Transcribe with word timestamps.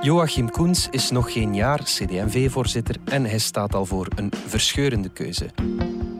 Joachim 0.00 0.50
Koens 0.50 0.88
is 0.90 1.10
nog 1.10 1.32
geen 1.32 1.54
jaar 1.54 1.82
CD&V-voorzitter 1.82 2.96
en 3.04 3.24
hij 3.24 3.38
staat 3.38 3.74
al 3.74 3.86
voor 3.86 4.06
een 4.16 4.32
verscheurende 4.46 5.08
keuze. 5.08 5.50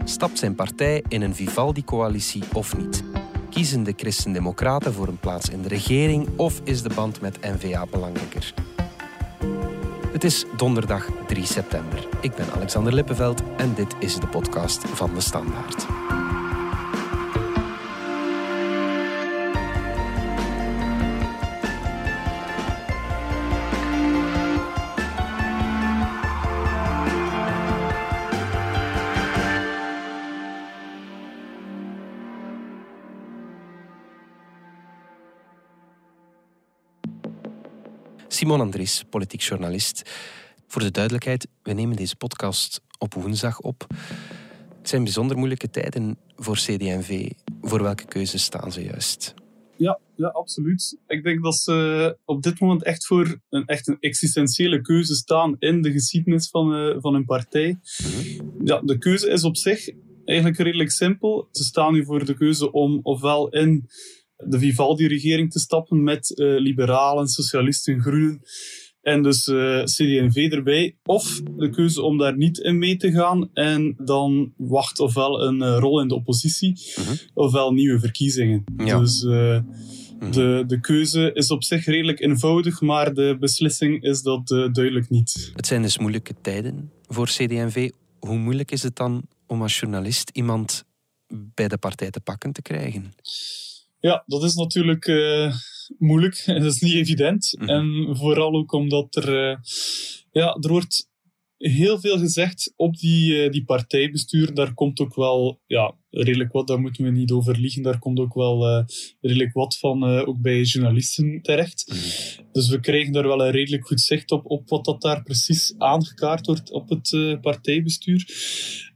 Stapt 0.05 0.39
zijn 0.39 0.55
partij 0.55 1.05
in 1.09 1.23
een 1.23 1.35
Vivaldi-coalitie 1.35 2.43
of 2.53 2.77
niet? 2.77 3.05
Kiezen 3.51 3.83
de 3.83 3.93
Christen-Democraten 3.97 4.93
voor 4.93 5.09
een 5.09 5.19
plaats 5.19 5.49
in 5.49 5.63
de 5.63 5.69
regering 5.69 6.29
of 6.37 6.61
is 6.65 6.83
de 6.83 6.95
band 6.95 7.21
met 7.21 7.41
N-VA 7.41 7.87
belangrijker? 7.91 8.55
Het 10.13 10.25
is 10.25 10.45
donderdag 10.57 11.09
3 11.27 11.47
september. 11.47 12.09
Ik 12.21 12.35
ben 12.35 12.47
Alexander 12.55 12.93
Lippenveld 12.93 13.43
en 13.57 13.75
dit 13.75 13.95
is 13.99 14.15
de 14.15 14.27
podcast 14.27 14.85
van 14.89 15.15
de 15.15 15.21
Standaard. 15.21 15.98
Simon 38.39 38.61
Andries, 38.61 39.05
politiek 39.11 39.41
journalist. 39.41 40.11
Voor 40.67 40.83
de 40.83 40.91
duidelijkheid, 40.91 41.49
we 41.63 41.73
nemen 41.73 41.97
deze 41.97 42.17
podcast 42.17 42.81
op 42.99 43.15
woensdag 43.15 43.61
op. 43.61 43.87
Het 44.79 44.89
zijn 44.89 45.03
bijzonder 45.03 45.37
moeilijke 45.37 45.71
tijden 45.71 46.19
voor 46.37 46.57
CD&V. 46.57 47.31
Voor 47.63 47.83
welke 47.83 48.05
keuzes 48.05 48.43
staan 48.43 48.73
ze 48.73 48.83
juist? 48.83 49.35
Ja, 49.77 49.99
ja, 50.15 50.27
absoluut. 50.27 50.99
Ik 51.07 51.23
denk 51.25 51.43
dat 51.43 51.57
ze 51.57 52.17
op 52.25 52.43
dit 52.43 52.61
moment 52.61 52.83
echt 52.83 53.07
voor 53.07 53.41
een, 53.51 53.67
echt 53.67 53.89
een 53.89 53.97
existentiële 54.01 54.81
keuze 54.81 55.15
staan 55.15 55.57
in 55.59 55.83
de 55.83 55.93
geschiedenis 55.93 56.49
van, 56.49 56.75
uh, 56.75 56.97
van 57.01 57.13
hun 57.13 57.25
partij. 57.25 57.79
Ja, 58.65 58.81
de 58.81 58.99
keuze 58.99 59.29
is 59.31 59.45
op 59.45 59.57
zich 59.57 59.89
eigenlijk 60.25 60.59
redelijk 60.59 60.91
simpel. 60.91 61.49
Ze 61.53 61.65
staan 61.65 61.93
nu 61.93 62.05
voor 62.05 62.25
de 62.25 62.35
keuze 62.35 62.73
om 62.73 63.01
ofwel 63.03 63.49
in 63.49 63.89
de 64.47 64.59
Vivaldi-regering 64.59 65.51
te 65.53 65.59
stappen 65.59 66.03
met 66.03 66.33
uh, 66.35 66.59
liberalen, 66.59 67.29
socialisten, 67.29 68.01
groenen 68.01 68.41
en 69.09 69.23
dus 69.23 69.47
uh, 69.47 69.83
CD&V 69.83 70.49
erbij. 70.53 70.97
Of 71.05 71.41
de 71.57 71.71
keuze 71.71 72.03
om 72.03 72.19
daar 72.19 72.37
niet 72.37 72.59
in 72.59 72.79
mee 72.79 72.97
te 72.97 73.11
gaan 73.11 73.51
en 73.53 73.95
dan 74.05 74.53
wacht 74.57 75.01
ofwel 75.01 75.43
een 75.43 75.63
uh, 75.63 75.77
rol 75.79 76.01
in 76.01 76.09
de 76.09 76.15
oppositie, 76.15 76.95
uh-huh. 76.99 77.17
ofwel 77.35 77.73
nieuwe 77.73 78.01
verkiezingen. 78.01 78.65
Ja. 78.77 78.99
Dus 78.99 79.23
uh, 79.23 79.61
de, 80.31 80.65
de 80.67 80.81
keuze 80.81 81.31
is 81.33 81.51
op 81.51 81.65
zich 81.65 81.85
redelijk 81.85 82.21
eenvoudig, 82.21 82.81
maar 82.81 83.15
de 83.15 83.37
beslissing 83.41 84.03
is 84.03 84.23
dat 84.23 84.47
duidelijk 84.47 85.11
niet. 85.11 85.53
Het 85.55 85.67
zijn 85.67 85.83
dus 85.83 85.99
moeilijke 85.99 86.35
tijden 86.41 86.91
voor 87.07 87.27
CD&V. 87.27 87.91
Hoe 88.19 88.39
moeilijk 88.39 88.71
is 88.71 88.83
het 88.83 88.97
dan 88.97 89.23
om 89.47 89.63
als 89.63 89.79
journalist 89.79 90.31
iemand 90.33 90.85
bij 91.29 91.69
de 91.69 91.79
partij 91.79 92.11
te 92.11 92.21
pakken 92.21 92.53
te 92.53 92.63
krijgen? 92.63 93.13
Ja, 94.01 94.23
dat 94.27 94.43
is 94.43 94.55
natuurlijk 94.55 95.07
uh, 95.07 95.55
moeilijk. 95.99 96.43
Dat 96.47 96.63
is 96.63 96.81
niet 96.81 96.95
evident. 96.95 97.57
Mm 97.59 97.69
-hmm. 97.69 98.07
En 98.09 98.17
vooral 98.17 98.55
ook 98.55 98.73
omdat 98.73 99.17
er, 99.17 99.51
uh, 99.51 99.57
ja, 100.31 100.57
er 100.61 100.71
wordt 100.71 101.09
heel 101.59 102.01
veel 102.01 102.19
gezegd 102.19 102.73
op 102.77 102.97
die, 102.97 103.45
uh, 103.45 103.51
die 103.51 103.65
partijbestuur. 103.65 104.55
Daar 104.55 104.75
komt 104.75 105.01
ook 105.01 105.15
wel 105.15 105.61
ja, 105.67 105.95
redelijk 106.11 106.53
wat, 106.53 106.67
daar 106.67 106.81
moeten 106.81 107.05
we 107.05 107.11
niet 107.11 107.31
over 107.31 107.59
liegen. 107.59 107.83
Daar 107.83 107.99
komt 107.99 108.19
ook 108.19 108.35
wel 108.35 108.87
redelijk 109.21 109.53
wat 109.53 109.79
van 109.79 110.05
ook 110.05 110.41
bij 110.41 110.63
journalisten 110.63 111.43
terecht. 111.43 111.85
-hmm. 111.87 112.47
Dus 112.53 112.69
we 112.69 112.81
krijgen 112.81 113.13
daar 113.13 113.27
wel 113.27 113.45
een 113.45 113.51
redelijk 113.51 113.87
goed 113.87 114.01
zicht 114.01 114.31
op, 114.31 114.51
op 114.51 114.69
wat 114.69 114.85
dat 114.85 115.03
daar 115.03 115.23
precies 115.23 115.75
aangekaart 115.79 116.47
wordt 116.47 116.71
op 116.71 116.89
het 116.89 117.39
partijbestuur. 117.41 118.27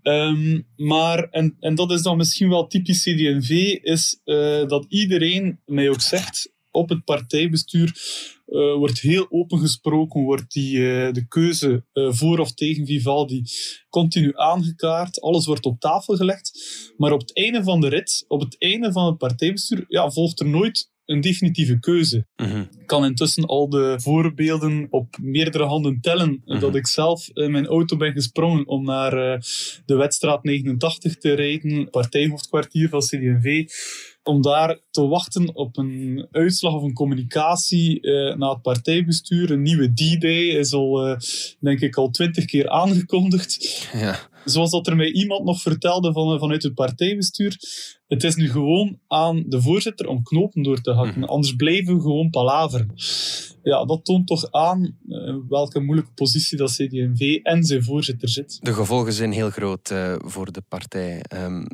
Um, 0.03 0.67
maar, 0.77 1.29
en, 1.29 1.56
en 1.61 1.75
dat 1.75 1.93
is 1.93 2.03
dan 2.03 2.17
misschien 2.17 2.49
wel 2.49 2.67
typisch 2.67 3.03
CD&V, 3.03 3.50
is 3.83 4.21
dat 4.67 4.87
iedereen 4.89 5.61
mij 5.65 5.89
ook 5.89 6.00
zegt, 6.00 6.53
op 6.73 6.89
het 6.89 7.05
partijbestuur 7.05 7.93
uh, 8.53 8.75
wordt 8.75 9.01
heel 9.01 9.27
open 9.31 9.59
gesproken, 9.59 10.23
wordt 10.23 10.53
die, 10.53 10.77
uh, 10.77 11.13
de 11.13 11.27
keuze 11.29 11.85
voor 11.93 12.39
of 12.39 12.55
tegen 12.55 12.87
Vivaldi 12.87 13.43
continu 13.89 14.33
aangekaart, 14.35 15.21
alles 15.21 15.47
wordt 15.47 15.67
op 15.67 15.81
tafel 15.81 16.17
gelegd. 16.17 16.51
Maar 16.97 17.12
op 17.12 17.21
het 17.21 17.37
einde 17.37 17.62
van 17.62 17.81
de 17.81 17.89
rit, 17.89 18.25
op 18.29 18.41
het 18.41 18.57
einde 18.59 18.93
van 18.93 19.07
het 19.07 19.19
partijbestuur, 19.19 19.85
ja, 19.89 20.11
volgt 20.11 20.41
er 20.41 20.49
nooit 20.49 20.91
een 21.07 21.21
definitieve 21.21 21.79
keuze. 21.79 22.27
Mm-hmm. 22.37 22.69
Ik 22.79 22.87
kan 22.87 23.05
intussen 23.05 23.45
al 23.45 23.69
de 23.69 23.95
voorbeelden 24.01 24.87
op 24.91 25.17
meerdere 25.21 25.65
handen 25.65 26.01
tellen 26.01 26.43
dat 26.45 26.75
ik 26.75 26.87
zelf 26.87 27.29
in 27.33 27.51
mijn 27.51 27.67
auto 27.67 27.97
ben 27.97 28.12
gesprongen 28.12 28.67
om 28.67 28.85
naar 28.85 29.11
de 29.87 29.97
Wetstraat 29.97 30.45
89 30.45 31.17
te 31.17 31.33
rijden, 31.33 31.91
partijhoofdkwartier 31.91 32.89
van 32.89 33.01
CD&V, 33.01 33.65
om 34.22 34.43
daar 34.43 34.78
te 34.91 35.06
wachten 35.06 35.55
op 35.55 35.77
een 35.77 36.27
uitslag 36.31 36.75
of 36.75 36.83
een 36.83 36.93
communicatie 36.93 38.03
uh, 38.03 38.37
naar 38.37 38.50
het 38.50 38.62
partijbestuur. 38.62 39.50
Een 39.50 39.62
nieuwe 39.62 39.93
D-Day 39.93 40.49
is 40.49 40.72
al, 40.72 41.09
uh, 41.09 41.16
denk 41.60 41.81
ik, 41.81 41.97
al 41.97 42.10
twintig 42.10 42.44
keer 42.44 42.69
aangekondigd. 42.69 43.88
Ja. 43.93 44.19
Zoals 44.44 44.71
dat 44.71 44.87
er 44.87 44.97
mij 44.97 45.12
iemand 45.12 45.44
nog 45.44 45.61
vertelde 45.61 46.12
van, 46.12 46.38
vanuit 46.38 46.62
het 46.62 46.75
partijbestuur. 46.75 47.56
Het 48.09 48.25
is 48.25 48.34
nu 48.34 48.50
gewoon 48.50 48.99
aan 49.09 49.44
de 49.47 49.62
voorzitter 49.62 50.06
om 50.06 50.22
knopen 50.22 50.62
door 50.62 50.81
te 50.81 50.93
hakken. 50.93 51.19
Mm. 51.19 51.25
Anders 51.25 51.55
blijven 51.55 51.94
we 51.94 52.00
gewoon 52.00 52.31
palaveren. 52.31 52.94
Ja, 53.62 53.84
dat 53.84 54.05
toont 54.05 54.27
toch 54.27 54.50
aan 54.50 54.97
uh, 55.09 55.37
welke 55.49 55.81
moeilijke 55.81 56.12
positie 56.12 56.59
dat 56.59 56.71
CD&V 56.71 57.38
en 57.43 57.65
zijn 57.65 57.82
voorzitter 57.82 58.28
zit. 58.28 58.59
De 58.62 58.72
gevolgen 58.72 59.12
zijn 59.12 59.32
heel 59.32 59.50
groot 59.50 59.94
voor 60.25 60.53
de 60.53 60.62
partij. 60.69 61.25
Um, 61.34 61.66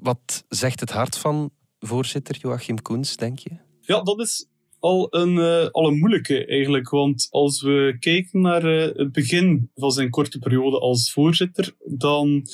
wat 0.00 0.44
zegt 0.48 0.80
het 0.80 0.90
hart 0.90 1.18
van 1.18 1.50
voorzitter 1.86 2.36
Joachim 2.40 2.82
Koens, 2.82 3.16
denk 3.16 3.38
je? 3.38 3.50
Ja, 3.80 4.02
dat 4.02 4.20
is 4.20 4.48
al 4.78 5.06
een, 5.10 5.34
uh, 5.36 5.68
al 5.70 5.88
een 5.88 5.98
moeilijke 5.98 6.46
eigenlijk. 6.46 6.88
Want 6.88 7.26
als 7.30 7.62
we 7.62 7.96
kijken 7.98 8.40
naar 8.40 8.64
uh, 8.64 8.96
het 8.96 9.12
begin 9.12 9.70
van 9.74 9.90
zijn 9.90 10.10
korte 10.10 10.38
periode 10.38 10.78
als 10.78 11.12
voorzitter, 11.12 11.76
dan 11.84 12.46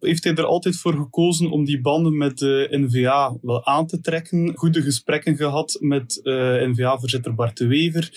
heeft 0.00 0.24
hij 0.24 0.34
er 0.34 0.44
altijd 0.44 0.76
voor 0.76 0.94
gekozen 0.94 1.50
om 1.50 1.64
die 1.64 1.80
banden 1.80 2.16
met 2.16 2.38
de 2.38 2.68
NVA 2.70 3.36
wel 3.42 3.66
aan 3.66 3.86
te 3.86 4.00
trekken. 4.00 4.52
Goede 4.54 4.82
gesprekken 4.82 5.36
gehad 5.36 5.76
met 5.80 6.20
uh, 6.22 6.34
NVA-voorzitter 6.68 7.34
Bart 7.34 7.56
de 7.56 7.66
Wever. 7.66 8.10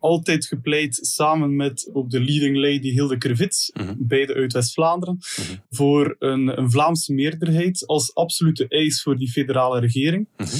Altijd 0.00 0.46
gepleit 0.46 0.98
samen 1.02 1.56
met 1.56 1.90
ook 1.92 2.10
de 2.10 2.20
leading 2.20 2.56
lady 2.56 2.90
Hilde 2.90 3.18
Krevits, 3.18 3.70
Mhm. 3.74 3.94
beide 3.98 4.34
uit 4.34 4.52
West-Vlaanderen, 4.52 5.16
Mhm. 5.18 5.56
voor 5.70 6.16
een, 6.18 6.58
een 6.58 6.70
Vlaamse 6.70 7.12
meerderheid 7.12 7.86
als 7.86 8.14
absolute 8.14 8.68
eis 8.68 9.02
voor 9.02 9.16
die 9.16 9.30
federale 9.30 9.80
regering. 9.80 10.28
Mhm. 10.36 10.56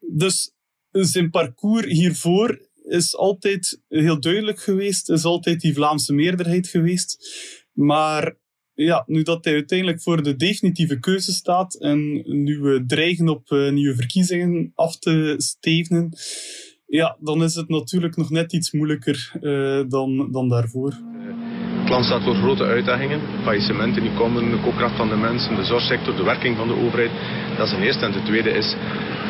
Dus 0.00 0.52
zijn 0.90 1.30
parcours 1.30 1.86
hiervoor 1.86 2.66
is 2.82 3.16
altijd 3.16 3.80
heel 3.88 4.20
duidelijk 4.20 4.60
geweest, 4.60 5.10
is 5.10 5.24
altijd 5.24 5.60
die 5.60 5.74
Vlaamse 5.74 6.12
meerderheid 6.12 6.68
geweest. 6.68 7.28
Maar 7.72 8.36
ja, 8.74 9.04
nu 9.06 9.22
dat 9.22 9.44
hij 9.44 9.54
uiteindelijk 9.54 10.02
voor 10.02 10.22
de 10.22 10.36
definitieve 10.36 10.98
keuze 10.98 11.32
staat 11.32 11.74
en 11.74 12.22
nu 12.44 12.58
we 12.60 12.84
dreigen 12.86 13.28
op 13.28 13.50
uh, 13.50 13.70
nieuwe 13.72 13.94
verkiezingen 13.94 14.72
af 14.74 14.98
te 14.98 15.34
stevenen, 15.38 16.12
ja, 16.88 17.16
dan 17.20 17.42
is 17.42 17.54
het 17.54 17.68
natuurlijk 17.68 18.16
nog 18.16 18.30
net 18.30 18.52
iets 18.52 18.72
moeilijker 18.72 19.32
uh, 19.40 19.82
dan, 19.88 20.32
dan 20.32 20.48
daarvoor. 20.48 20.92
Het 21.80 21.88
land 21.88 22.04
staat 22.04 22.22
voor 22.22 22.34
grote 22.34 22.64
uitdagingen. 22.64 23.20
Faillissementen 23.42 24.02
die 24.02 24.14
komen, 24.14 24.50
de 24.50 24.60
koopkracht 24.64 24.96
van 24.96 25.08
de 25.08 25.16
mensen, 25.16 25.56
de 25.56 25.64
zorgsector, 25.64 26.16
de 26.16 26.22
werking 26.22 26.56
van 26.56 26.68
de 26.68 26.74
overheid. 26.74 27.10
Dat 27.56 27.66
is 27.66 27.72
een 27.72 27.82
eerste. 27.82 28.04
En 28.04 28.12
de 28.12 28.22
tweede 28.22 28.50
is, 28.50 28.76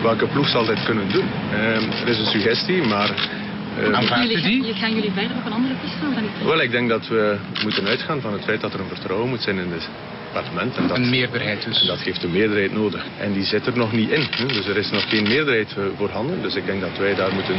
welke 0.03 0.27
ploeg 0.27 0.49
zal 0.49 0.67
dit 0.67 0.85
kunnen 0.85 1.13
doen? 1.13 1.27
Uh, 1.53 2.03
er 2.03 2.09
is 2.09 2.19
een 2.19 2.33
suggestie, 2.37 2.83
maar... 2.83 3.47
Uh, 3.79 4.23
jullie, 4.23 4.75
gaan 4.75 4.95
jullie 4.95 5.13
verder 5.13 5.37
op 5.37 5.47
een 5.47 5.53
andere 5.53 5.75
piste 5.75 5.99
gaan 5.99 6.15
dan 6.15 6.25
ik? 6.25 6.31
Wel, 6.45 6.61
ik 6.61 6.71
denk 6.71 6.89
dat 6.89 7.09
we 7.09 7.37
moeten 7.63 7.87
uitgaan 7.87 8.21
van 8.21 8.33
het 8.33 8.45
feit 8.45 8.61
dat 8.61 8.75
er 8.75 8.81
een 8.81 8.89
vertrouwen 8.89 9.29
moet 9.29 9.43
zijn 9.43 9.59
in 9.59 9.73
het 9.73 9.89
parlement. 10.33 10.77
En 10.77 10.89
dat, 10.89 10.97
een 10.97 11.11
meerderheid 11.11 11.65
dus. 11.65 11.81
En 11.81 11.87
dat 11.87 11.99
heeft 11.99 12.23
een 12.23 12.33
meerderheid 12.33 12.73
nodig. 12.73 13.07
En 13.19 13.33
die 13.33 13.45
zit 13.45 13.67
er 13.67 13.77
nog 13.77 13.93
niet 13.93 14.11
in. 14.11 14.27
Hè? 14.31 14.47
Dus 14.47 14.67
er 14.67 14.77
is 14.77 14.91
nog 14.91 15.09
geen 15.09 15.23
meerderheid 15.23 15.77
voorhanden. 15.97 16.43
Dus 16.43 16.55
ik 16.55 16.67
denk 16.67 16.81
dat 16.81 16.99
wij 16.99 17.15
daar 17.15 17.35
moeten 17.35 17.57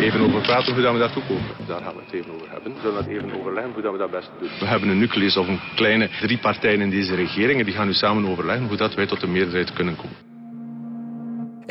even 0.00 0.20
over 0.20 0.40
praten 0.40 0.72
hoe 0.72 0.82
dat 0.82 0.92
we 0.92 0.98
daartoe 0.98 1.22
komen. 1.28 1.44
Daar 1.66 1.80
gaan 1.82 1.94
we 1.94 2.00
het 2.04 2.12
even 2.12 2.34
over 2.34 2.50
hebben. 2.50 2.72
We 2.74 2.80
zullen 2.80 2.96
dat 2.96 3.06
even 3.06 3.40
overleggen 3.40 3.72
hoe 3.72 3.82
dat 3.82 3.92
we 3.92 3.98
dat 3.98 4.10
best 4.10 4.30
doen. 4.40 4.48
We 4.58 4.66
hebben 4.66 4.88
een 4.88 4.98
nucleus 4.98 5.36
of 5.36 5.48
een 5.48 5.60
kleine 5.74 6.08
drie 6.20 6.38
partijen 6.38 6.80
in 6.80 6.90
deze 6.90 7.14
regering. 7.14 7.58
En 7.58 7.64
die 7.64 7.74
gaan 7.74 7.86
nu 7.86 7.92
samen 7.92 8.26
overleggen 8.26 8.66
hoe 8.66 8.76
dat 8.76 8.94
wij 8.94 9.06
tot 9.06 9.22
een 9.22 9.32
meerderheid 9.32 9.72
kunnen 9.72 9.96
komen. 9.96 10.31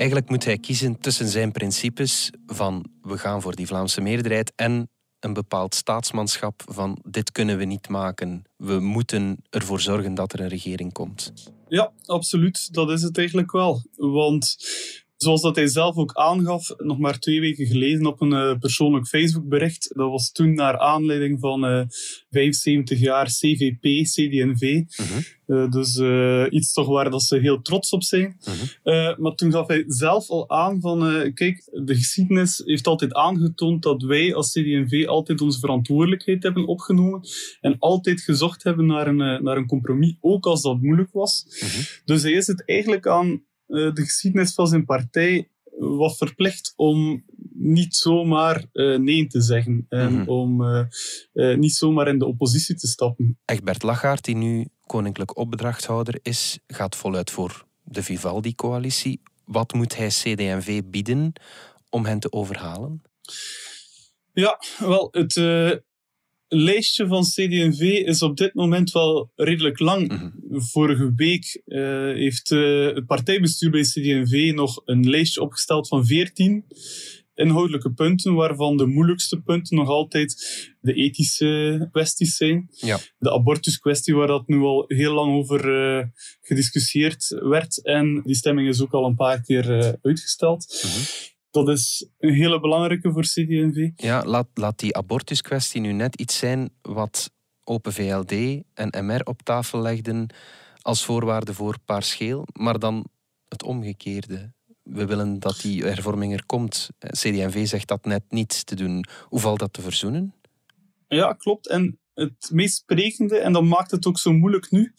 Eigenlijk 0.01 0.29
moet 0.29 0.45
hij 0.45 0.57
kiezen 0.57 0.99
tussen 0.99 1.27
zijn 1.27 1.51
principes 1.51 2.29
van 2.45 2.85
we 3.01 3.17
gaan 3.17 3.41
voor 3.41 3.55
die 3.55 3.67
Vlaamse 3.67 4.01
meerderheid 4.01 4.53
en 4.55 4.89
een 5.19 5.33
bepaald 5.33 5.75
staatsmanschap 5.75 6.63
van 6.65 6.99
dit 7.09 7.31
kunnen 7.31 7.57
we 7.57 7.65
niet 7.65 7.89
maken. 7.89 8.43
We 8.57 8.79
moeten 8.79 9.37
ervoor 9.49 9.79
zorgen 9.79 10.13
dat 10.13 10.33
er 10.33 10.39
een 10.39 10.47
regering 10.47 10.93
komt. 10.93 11.33
Ja, 11.67 11.91
absoluut. 12.05 12.73
Dat 12.73 12.89
is 12.89 13.01
het 13.01 13.17
eigenlijk 13.17 13.51
wel. 13.51 13.83
Want 13.95 14.55
Zoals 15.21 15.41
dat 15.41 15.55
hij 15.55 15.67
zelf 15.67 15.95
ook 15.95 16.13
aangaf, 16.13 16.73
nog 16.77 16.99
maar 16.99 17.19
twee 17.19 17.39
weken 17.39 17.65
geleden 17.65 18.05
op 18.05 18.21
een 18.21 18.31
uh, 18.31 18.57
persoonlijk 18.59 19.07
Facebook-bericht. 19.07 19.91
Dat 19.95 20.09
was 20.09 20.31
toen 20.31 20.53
naar 20.53 20.77
aanleiding 20.77 21.39
van 21.39 21.65
uh, 21.65 21.83
75 22.29 22.99
jaar 22.99 23.25
CVP, 23.25 23.81
CD&V. 24.03 24.83
Uh, 25.47 25.69
dus 25.69 25.95
uh, 25.97 26.45
iets 26.49 26.73
toch 26.73 26.87
waar 26.87 27.09
dat 27.09 27.23
ze 27.23 27.37
heel 27.37 27.61
trots 27.61 27.89
op 27.89 28.03
zijn. 28.03 28.37
Uh, 28.83 29.17
maar 29.17 29.35
toen 29.35 29.51
gaf 29.51 29.67
hij 29.67 29.83
zelf 29.87 30.29
al 30.29 30.49
aan 30.49 30.81
van, 30.81 31.31
kijk, 31.33 31.69
de 31.85 31.95
geschiedenis 31.95 32.61
heeft 32.65 32.87
altijd 32.87 33.13
aangetoond 33.13 33.83
dat 33.83 34.01
wij 34.01 34.35
als 34.35 34.51
CD&V 34.51 35.05
altijd 35.07 35.41
onze 35.41 35.59
verantwoordelijkheid 35.59 36.43
hebben 36.43 36.67
opgenomen 36.67 37.21
en 37.61 37.75
altijd 37.79 38.21
gezocht 38.21 38.63
hebben 38.63 38.85
naar 38.85 39.07
een, 39.07 39.43
naar 39.43 39.57
een 39.57 39.67
compromis, 39.67 40.15
ook 40.19 40.45
als 40.45 40.61
dat 40.61 40.81
moeilijk 40.81 41.11
was. 41.11 41.45
Dus 42.05 42.21
hij 42.21 42.31
is 42.31 42.47
het 42.47 42.65
eigenlijk 42.65 43.07
aan 43.07 43.49
de 43.71 44.01
geschiedenis 44.01 44.53
van 44.53 44.67
zijn 44.67 44.85
partij 44.85 45.49
was 45.77 46.17
verplicht 46.17 46.73
om 46.75 47.23
niet 47.53 47.95
zomaar 47.95 48.65
uh, 48.73 48.99
nee 48.99 49.27
te 49.27 49.41
zeggen 49.41 49.85
en 49.89 50.11
mm 50.11 50.17
-hmm. 50.17 50.27
om 50.27 50.61
uh, 50.61 50.83
uh, 51.33 51.57
niet 51.57 51.73
zomaar 51.73 52.07
in 52.07 52.17
de 52.17 52.25
oppositie 52.25 52.75
te 52.75 52.87
stappen. 52.87 53.39
Egbert 53.45 53.83
Lachaert, 53.83 54.25
die 54.25 54.35
nu 54.35 54.67
koninklijk 54.85 55.37
opdrachthouder 55.37 56.19
is, 56.21 56.59
gaat 56.67 56.95
voluit 56.95 57.31
voor 57.31 57.65
de 57.83 58.03
Vivaldi-coalitie. 58.03 59.21
Wat 59.45 59.73
moet 59.73 59.95
hij 59.95 60.07
CD&V 60.07 60.81
bieden 60.85 61.33
om 61.89 62.05
hen 62.05 62.19
te 62.19 62.31
overhalen? 62.31 63.01
Ja, 64.33 64.59
wel, 64.77 65.07
het 65.11 65.35
lijstje 66.53 67.07
van 67.07 67.23
CD&V 67.23 67.81
is 67.81 68.21
op 68.21 68.37
dit 68.37 68.53
moment 68.53 68.91
wel 68.91 69.31
redelijk 69.35 69.79
lang. 69.79 70.11
Mm 70.11 70.17
-hmm. 70.17 70.61
Vorige 70.61 71.13
week 71.15 71.61
heeft 72.15 72.49
het 72.49 73.05
partijbestuur 73.05 73.71
bij 73.71 73.81
CD&V 73.81 74.51
nog 74.55 74.81
een 74.85 75.09
lijstje 75.09 75.41
opgesteld 75.41 75.87
van 75.87 76.05
14 76.05 76.65
inhoudelijke 77.41 77.93
punten, 77.93 78.33
waarvan 78.33 78.77
de 78.77 78.85
moeilijkste 78.85 79.41
punten 79.41 79.75
nog 79.75 79.87
altijd 79.87 80.35
de 80.81 80.93
ethische 80.93 81.87
kwesties 81.91 82.35
zijn. 82.35 82.69
Ja. 82.69 82.99
De 83.17 83.31
abortuskwestie, 83.31 84.15
waar 84.15 84.27
dat 84.27 84.47
nu 84.47 84.59
al 84.59 84.85
heel 84.87 85.13
lang 85.13 85.33
over 85.33 85.97
uh, 85.97 86.05
gediscussieerd 86.41 87.27
werd. 87.27 87.83
En 87.83 88.21
die 88.25 88.35
stemming 88.35 88.67
is 88.67 88.81
ook 88.81 88.93
al 88.93 89.05
een 89.05 89.15
paar 89.15 89.41
keer 89.41 89.97
uitgesteld. 90.01 90.83
Mhm. 90.83 91.30
Dat 91.51 91.69
is 91.69 92.09
een 92.19 92.33
hele 92.33 92.59
belangrijke 92.59 93.11
voor 93.11 93.23
CD&V. 93.23 93.89
Ja, 93.95 94.23
laat, 94.25 94.47
laat 94.53 94.79
die 94.79 94.97
abortuskwestie 94.97 95.81
nu 95.81 95.91
net 95.91 96.15
iets 96.15 96.37
zijn 96.37 96.69
wat 96.81 97.31
Open 97.63 97.93
VLD 97.93 98.31
en 98.73 99.05
MR 99.05 99.21
op 99.23 99.41
tafel 99.41 99.81
legden 99.81 100.27
als 100.81 101.05
voorwaarde 101.05 101.53
voor 101.53 101.77
Paarscheel, 101.85 102.47
maar 102.53 102.79
dan 102.79 103.07
het 103.47 103.63
omgekeerde 103.63 104.53
we 104.83 105.05
willen 105.05 105.39
dat 105.39 105.59
die 105.61 105.83
hervorming 105.83 106.33
er 106.33 106.45
komt. 106.45 106.89
CD&V 106.99 107.67
zegt 107.67 107.87
dat 107.87 108.05
net 108.05 108.23
niet 108.29 108.65
te 108.65 108.75
doen. 108.75 109.05
Hoe 109.23 109.39
valt 109.39 109.59
dat 109.59 109.73
te 109.73 109.81
verzoenen? 109.81 110.33
Ja, 111.07 111.33
klopt. 111.33 111.67
En 111.67 111.99
het 112.13 112.49
meest 112.51 112.75
sprekende, 112.75 113.37
en 113.37 113.53
dat 113.53 113.63
maakt 113.63 113.91
het 113.91 114.05
ook 114.05 114.19
zo 114.19 114.33
moeilijk 114.33 114.71
nu, 114.71 114.93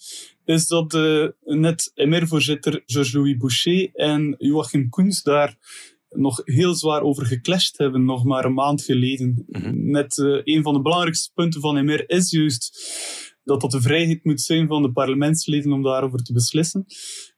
is 0.44 0.66
dat 0.66 0.94
uh, 0.94 1.28
net 1.40 1.93
MR-voorzitter 1.94 2.82
Georges-Louis 2.87 3.37
Boucher 3.37 3.90
en 3.94 4.34
Joachim 4.38 4.88
Koens 4.88 5.22
daar 5.22 5.56
nog 6.12 6.41
heel 6.44 6.75
zwaar 6.75 7.03
over 7.03 7.26
geclashed 7.26 7.79
hebben, 7.79 8.05
nog 8.05 8.25
maar 8.25 8.44
een 8.44 8.55
maand 8.55 8.82
geleden. 8.82 9.44
Mm 9.47 9.62
-hmm. 9.62 9.91
Net 9.91 10.17
uh, 10.17 10.41
een 10.44 10.62
van 10.62 10.75
de 10.75 10.82
belangrijkste 10.82 11.31
punten 11.35 11.61
van 11.61 11.85
MR 11.85 12.09
is 12.09 12.31
juist 12.31 12.81
dat 13.44 13.61
dat 13.61 13.70
de 13.70 13.81
vrijheid 13.81 14.25
moet 14.25 14.41
zijn 14.41 14.69
van 14.69 14.82
de 14.82 14.93
parlementsleden 14.93 15.73
om 15.73 15.82
daarover 15.82 16.23
te 16.23 16.32
beslissen. 16.32 16.87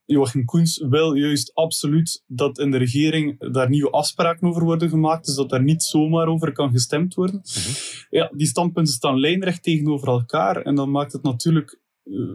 Joachim 0.06 0.44
Koens 0.44 0.84
wil 0.88 1.14
juist 1.14 1.54
absoluut 1.54 2.22
dat 2.26 2.58
in 2.58 2.70
de 2.70 2.76
regering 2.76 3.52
daar 3.52 3.68
nieuwe 3.68 3.90
afspraken 3.90 4.48
over 4.48 4.64
worden 4.64 4.88
gemaakt, 4.88 5.26
dus 5.26 5.34
dat 5.34 5.50
daar 5.50 5.62
niet 5.62 5.82
zomaar 5.82 6.26
over 6.26 6.52
kan 6.52 6.70
gestemd 6.70 7.14
worden. 7.14 7.34
Mm 7.34 7.62
-hmm. 7.62 7.72
Ja, 8.10 8.30
die 8.36 8.46
standpunten 8.46 8.94
staan 8.94 9.20
lijnrecht 9.20 9.62
tegenover 9.62 10.08
elkaar 10.08 10.56
en 10.56 10.74
dan 10.74 10.90
maakt 10.90 11.12
het 11.12 11.22
natuurlijk 11.22 11.80
uh, 12.04 12.30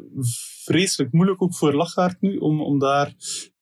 vreselijk 0.63 1.11
moeilijk 1.11 1.41
ook 1.41 1.55
voor 1.55 1.73
Lachaert 1.73 2.21
nu 2.21 2.37
om, 2.37 2.61
om 2.61 2.79
daar 2.79 3.13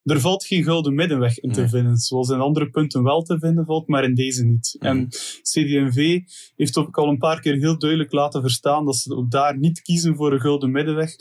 er 0.07 0.19
valt 0.19 0.45
geen 0.45 0.63
gouden 0.63 0.95
middenweg 0.95 1.39
in 1.39 1.51
te 1.51 1.59
Nee. 1.59 1.69
vinden. 1.69 1.97
Zoals 1.97 2.29
in 2.29 2.39
andere 2.39 2.69
punten 2.69 3.03
wel 3.03 3.21
te 3.21 3.39
vinden 3.39 3.65
valt, 3.65 3.87
maar 3.87 4.03
in 4.03 4.15
deze 4.15 4.45
niet. 4.45 4.75
Mhm. 4.79 4.87
En 4.89 5.07
CD&V 5.41 6.19
heeft 6.55 6.77
ook 6.77 6.97
al 6.97 7.07
een 7.07 7.17
paar 7.17 7.41
keer 7.41 7.55
heel 7.55 7.77
duidelijk 7.77 8.11
laten 8.11 8.41
verstaan 8.41 8.85
dat 8.85 8.95
ze 8.95 9.15
ook 9.15 9.31
daar 9.31 9.57
niet 9.57 9.81
kiezen 9.81 10.15
voor 10.15 10.33
een 10.33 10.39
gouden 10.39 10.71
middenweg. 10.71 11.15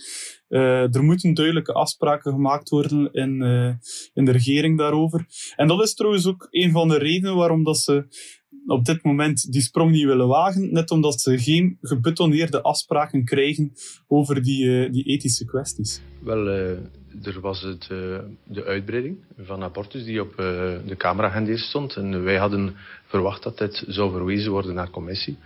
Uh, 0.49 0.95
er 0.95 1.03
moeten 1.05 1.35
duidelijke 1.35 1.73
afspraken 1.73 2.33
gemaakt 2.33 2.69
worden 2.69 3.13
in, 3.13 3.43
uh, 3.43 3.73
in 4.15 4.25
de 4.25 4.31
regering 4.31 4.79
daarover. 4.79 5.27
En 5.57 5.69
dat 5.69 5.83
is 5.83 5.95
trouwens 5.95 6.27
ook 6.27 6.47
een 6.51 6.71
van 6.71 6.89
de 6.89 6.99
redenen 6.99 7.37
waarom 7.37 7.65
dat 7.65 7.79
ze 7.79 8.07
op 8.67 8.85
dit 8.85 9.03
moment 9.03 9.53
die 9.53 9.63
sprong 9.63 9.91
niet 9.91 10.05
willen 10.05 10.29
wagen. 10.29 10.73
Net 10.73 10.91
omdat 10.91 11.21
ze 11.21 11.39
geen 11.39 11.79
gebetonneerde 11.81 12.63
afspraken 12.63 13.25
krijgen 13.25 13.73
over 14.09 14.43
die, 14.43 14.65
uh, 14.65 14.93
die 14.93 15.05
ethische 15.05 15.45
kwesties. 15.45 16.01
Wel, 16.23 16.47
er 17.23 17.41
was 17.41 17.63
het, 17.63 17.87
de 18.45 18.65
uitbreiding 18.65 19.17
van 19.39 19.63
abortus 19.63 20.05
die 20.05 20.21
op 20.21 20.37
de 20.37 20.95
Kameragenda 20.97 21.57
stond. 21.57 21.97
En 21.97 22.23
wij 22.23 22.37
hadden 22.37 22.75
verwacht 23.07 23.43
dat 23.43 23.59
dit 23.59 23.85
zou 23.87 24.11
verwezen 24.11 24.51
worden 24.51 24.75
naar 24.75 24.91
commissie 24.91 25.37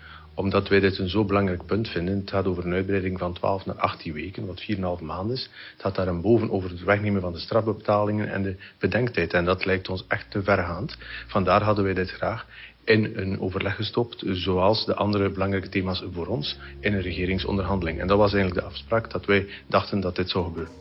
omdat 0.41 0.69
wij 0.69 0.81
dit 0.81 0.99
een 0.99 1.09
zo 1.09 1.25
belangrijk 1.25 1.67
punt 1.67 1.89
vinden. 1.89 2.19
Het 2.19 2.31
gaat 2.31 2.47
over 2.47 2.67
een 2.67 2.73
uitbreiding 2.73 3.19
van 3.19 3.33
12 3.33 3.67
naar 3.67 3.77
18 3.77 4.13
weken, 4.13 4.47
wat 4.47 4.65
4,5 4.99 5.03
maanden 5.03 5.37
is. 5.37 5.51
Het 5.73 5.83
gaat 5.83 5.95
daarboven 5.95 6.51
over 6.51 6.71
het 6.71 6.85
wegnemen 6.85 7.21
van 7.21 7.33
de 7.33 7.39
strafbetalingen 7.39 8.31
en 8.31 8.43
de 8.43 8.57
bedenktijd. 8.79 9.33
En 9.33 9.45
dat 9.45 9.65
lijkt 9.65 9.89
ons 9.89 10.05
echt 10.09 10.31
te 10.31 10.43
vergaand. 10.43 10.97
Vandaar 11.27 11.63
hadden 11.63 11.85
wij 11.85 11.95
dit 11.95 12.11
graag 12.11 12.47
in 12.91 13.13
een 13.17 13.41
overleg 13.41 13.77
gestopt, 13.77 14.23
zoals 14.27 14.87
de 14.87 14.95
andere 14.95 15.31
belangrijke 15.31 15.69
thema's 15.69 16.05
voor 16.13 16.27
ons, 16.27 16.59
in 16.81 16.95
een 16.95 17.03
regeringsonderhandeling. 17.03 18.01
En 18.01 18.07
dat 18.07 18.19
was 18.19 18.33
eigenlijk 18.33 18.65
de 18.65 18.73
afspraak 18.73 19.11
dat 19.11 19.27
wij 19.27 19.47
dachten 19.69 20.01
dat 20.01 20.17
dit 20.17 20.31
zou 20.31 20.45
gebeuren. 20.45 20.73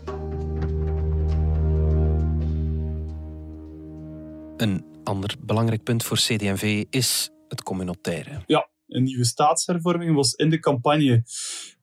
Een 4.58 4.86
ander 5.04 5.36
belangrijk 5.40 5.84
punt 5.84 6.04
voor 6.04 6.18
CD&V 6.18 6.84
is 6.90 7.30
het 7.48 7.64
communautaire. 7.64 8.44
Ja, 8.46 8.70
een 8.88 9.04
nieuwe 9.04 9.26
staatshervorming 9.26 10.16
was 10.16 10.34
in 10.34 10.50
de 10.50 10.60
campagne 10.60 11.24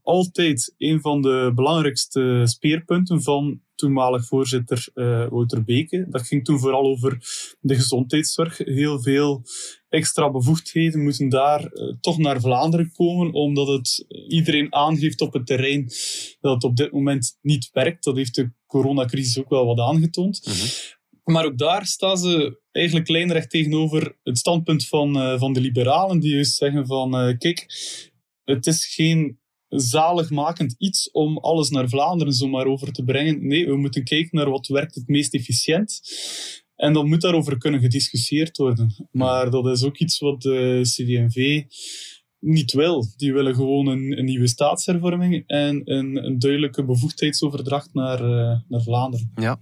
altijd 0.02 0.74
een 0.78 1.00
van 1.00 1.22
de 1.22 1.52
belangrijkste 1.54 2.42
speerpunten 2.44 3.22
van 3.22 3.60
toenmalig 3.76 4.26
voorzitter 4.26 4.88
uh, 4.94 5.28
Wouter 5.28 5.64
Beke. 5.64 6.06
Dat 6.08 6.26
ging 6.26 6.44
toen 6.44 6.58
vooral 6.58 6.84
over 6.84 7.18
de 7.60 7.74
gezondheidszorg. 7.74 8.58
Heel 8.58 9.02
veel 9.02 9.42
extra 9.88 10.30
bevoegdheden 10.30 11.02
moeten 11.02 11.28
daar 11.28 11.70
uh, 11.72 11.92
toch 12.00 12.18
naar 12.18 12.40
Vlaanderen 12.40 12.92
komen, 12.92 13.32
omdat 13.32 13.66
het 13.66 14.04
iedereen 14.28 14.74
aangeeft 14.74 15.20
op 15.20 15.32
het 15.32 15.46
terrein 15.46 15.84
dat 16.40 16.54
het 16.54 16.64
op 16.64 16.76
dit 16.76 16.92
moment 16.92 17.38
niet 17.42 17.70
werkt. 17.72 18.04
Dat 18.04 18.16
heeft 18.16 18.34
de 18.34 18.50
coronacrisis 18.66 19.38
ook 19.38 19.50
wel 19.50 19.66
wat 19.66 19.80
aangetoond. 19.80 20.46
Mm 20.46 20.52
-hmm. 20.52 20.68
Maar 21.24 21.44
ook 21.44 21.58
daar 21.58 21.86
staan 21.86 22.18
ze 22.18 22.60
eigenlijk 22.72 23.08
lijnrecht 23.08 23.50
tegenover 23.50 24.16
het 24.22 24.38
standpunt 24.38 24.88
van, 24.88 25.16
uh, 25.16 25.38
van 25.38 25.52
de 25.52 25.60
liberalen, 25.60 26.20
die 26.20 26.34
juist 26.34 26.56
zeggen 26.56 26.86
van, 26.86 27.36
kijk, 27.38 27.66
het 28.44 28.66
is 28.66 28.86
geen 28.86 29.38
zaligmakend 29.68 30.74
iets 30.78 31.10
om 31.10 31.38
alles 31.38 31.70
naar 31.70 31.88
Vlaanderen 31.88 32.32
zomaar 32.32 32.66
over 32.66 32.92
te 32.92 33.04
brengen. 33.04 33.46
Nee, 33.46 33.66
we 33.66 33.76
moeten 33.76 34.04
kijken 34.04 34.38
naar 34.38 34.50
wat 34.50 34.66
werkt 34.66 34.94
het 34.94 35.08
meest 35.08 35.34
efficiënt. 35.34 36.00
En 36.76 36.92
dan 36.92 37.08
moet 37.08 37.20
daarover 37.20 37.58
kunnen 37.58 37.80
gediscussieerd 37.80 38.56
worden. 38.56 39.08
Maar 39.10 39.50
dat 39.50 39.66
is 39.66 39.82
ook 39.82 39.98
iets 39.98 40.18
wat 40.18 40.42
de 40.42 40.80
CD&V 40.82 41.62
niet 42.38 42.72
wil. 42.72 43.06
Die 43.16 43.32
willen 43.32 43.54
gewoon 43.54 43.86
een, 43.86 44.24
nieuwe 44.24 44.46
staatshervorming 44.46 45.44
en 45.46 45.82
een, 45.84 46.24
een 46.24 46.38
duidelijke 46.38 46.84
bevoegdheidsoverdracht 46.84 47.94
naar, 47.94 48.20
uh, 48.20 48.58
naar 48.68 48.82
Vlaanderen. 48.82 49.32
Ja. 49.34 49.60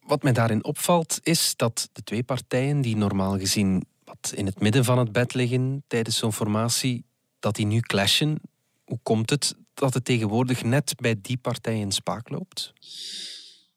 Wat 0.00 0.22
mij 0.22 0.32
daarin 0.32 0.64
opvalt 0.64 1.20
is 1.22 1.56
dat 1.56 1.88
de 1.92 2.02
twee 2.02 2.22
partijen 2.22 2.80
die 2.80 2.96
normaal 2.96 3.38
gezien 3.38 3.84
wat 4.04 4.32
in 4.36 4.46
het 4.46 4.60
midden 4.60 4.84
van 4.84 4.98
het 4.98 5.12
bed 5.12 5.34
liggen 5.34 5.84
tijdens 5.86 6.16
zo'n 6.16 6.32
formatie, 6.32 7.04
dat 7.38 7.54
die 7.54 7.66
nu 7.66 7.80
clashen. 7.80 8.40
Hoe 8.84 8.98
komt 9.02 9.30
het 9.30 9.54
dat 9.74 9.94
het 9.94 10.04
tegenwoordig 10.04 10.62
net 10.64 10.94
bij 10.96 11.16
die 11.20 11.36
partij 11.36 11.78
in 11.78 11.92
spaak 11.92 12.28
loopt? 12.28 12.72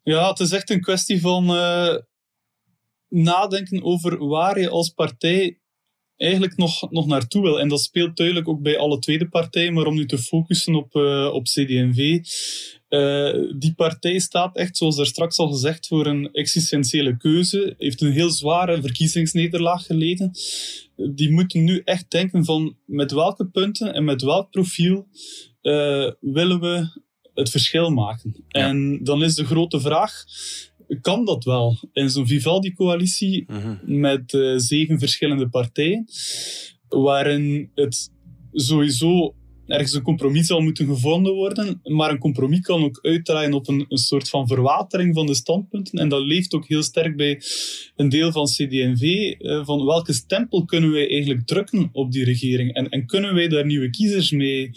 Ja, 0.03 0.29
het 0.29 0.39
is 0.39 0.51
echt 0.51 0.69
een 0.69 0.81
kwestie 0.81 1.21
van 1.21 1.55
uh, 1.55 1.95
nadenken 3.07 3.83
over 3.83 4.27
waar 4.27 4.59
je 4.59 4.69
als 4.69 4.89
partij 4.89 5.59
eigenlijk 6.17 6.57
nog, 6.57 6.91
nog 6.91 7.05
naartoe 7.07 7.41
wil. 7.41 7.59
En 7.59 7.67
dat 7.67 7.81
speelt 7.81 8.17
duidelijk 8.17 8.47
ook 8.47 8.61
bij 8.61 8.77
alle 8.77 8.99
tweede 8.99 9.29
partijen, 9.29 9.73
maar 9.73 9.85
om 9.85 9.95
nu 9.95 10.05
te 10.05 10.17
focussen 10.17 10.75
op, 10.75 10.95
uh, 10.95 11.29
op 11.33 11.43
CD&V. 11.43 12.19
Uh, 12.89 13.33
die 13.59 13.73
partij 13.75 14.19
staat 14.19 14.55
echt, 14.55 14.77
zoals 14.77 14.97
er 14.97 15.05
straks 15.05 15.37
al 15.37 15.51
gezegd, 15.51 15.87
voor 15.87 16.05
een 16.05 16.29
existentiële 16.31 17.17
keuze. 17.17 17.75
Heeft 17.77 18.01
een 18.01 18.11
heel 18.11 18.29
zware 18.29 18.81
verkiezingsnederlaag 18.81 19.85
geleden. 19.85 20.31
Die 21.15 21.31
moeten 21.31 21.63
nu 21.63 21.81
echt 21.85 22.11
denken 22.11 22.45
van 22.45 22.75
met 22.85 23.11
welke 23.11 23.45
punten 23.45 23.93
en 23.93 24.03
met 24.03 24.21
welk 24.21 24.51
profiel 24.51 25.07
uh, 25.61 26.11
willen 26.19 26.59
we 26.59 27.01
het 27.33 27.49
verschil 27.49 27.89
maken. 27.89 28.35
Ja. 28.47 28.67
En 28.67 28.99
dan 29.03 29.23
is 29.23 29.35
de 29.35 29.45
grote 29.45 29.79
vraag, 29.79 30.23
kan 31.01 31.25
dat 31.25 31.43
wel. 31.43 31.77
In 31.93 32.09
zo'n 32.09 32.27
Vivaldi-coalitie 32.27 33.45
Mhm. 33.47 33.99
met 33.99 34.33
eh, 34.33 34.53
zeven 34.55 34.99
verschillende 34.99 35.49
partijen, 35.49 36.05
waarin 36.87 37.71
het 37.75 38.11
sowieso 38.53 39.35
ergens 39.67 39.93
een 39.93 40.01
compromis 40.01 40.47
zal 40.47 40.61
moeten 40.61 40.85
gevonden 40.85 41.33
worden, 41.33 41.81
maar 41.83 42.11
een 42.11 42.17
compromis 42.17 42.59
kan 42.59 42.83
ook 42.83 42.99
uitdraaien 43.01 43.53
op 43.53 43.67
een, 43.67 43.85
een 43.89 43.97
soort 43.97 44.29
van 44.29 44.47
verwatering 44.47 45.15
van 45.15 45.25
de 45.25 45.35
standpunten. 45.35 45.99
En 45.99 46.09
dat 46.09 46.21
leeft 46.21 46.53
ook 46.53 46.67
heel 46.67 46.83
sterk 46.83 47.15
bij 47.15 47.41
een 47.95 48.09
deel 48.09 48.31
van 48.31 48.45
CD&V, 48.45 49.01
eh, 49.01 49.65
van 49.65 49.85
welke 49.85 50.13
stempel 50.13 50.65
kunnen 50.65 50.91
wij 50.91 51.09
eigenlijk 51.09 51.45
drukken 51.45 51.89
op 51.91 52.11
die 52.11 52.23
regering 52.23 52.73
en, 52.73 52.89
en 52.89 53.05
kunnen 53.05 53.33
wij 53.33 53.47
daar 53.47 53.65
nieuwe 53.65 53.89
kiezers 53.89 54.31
mee, 54.31 54.71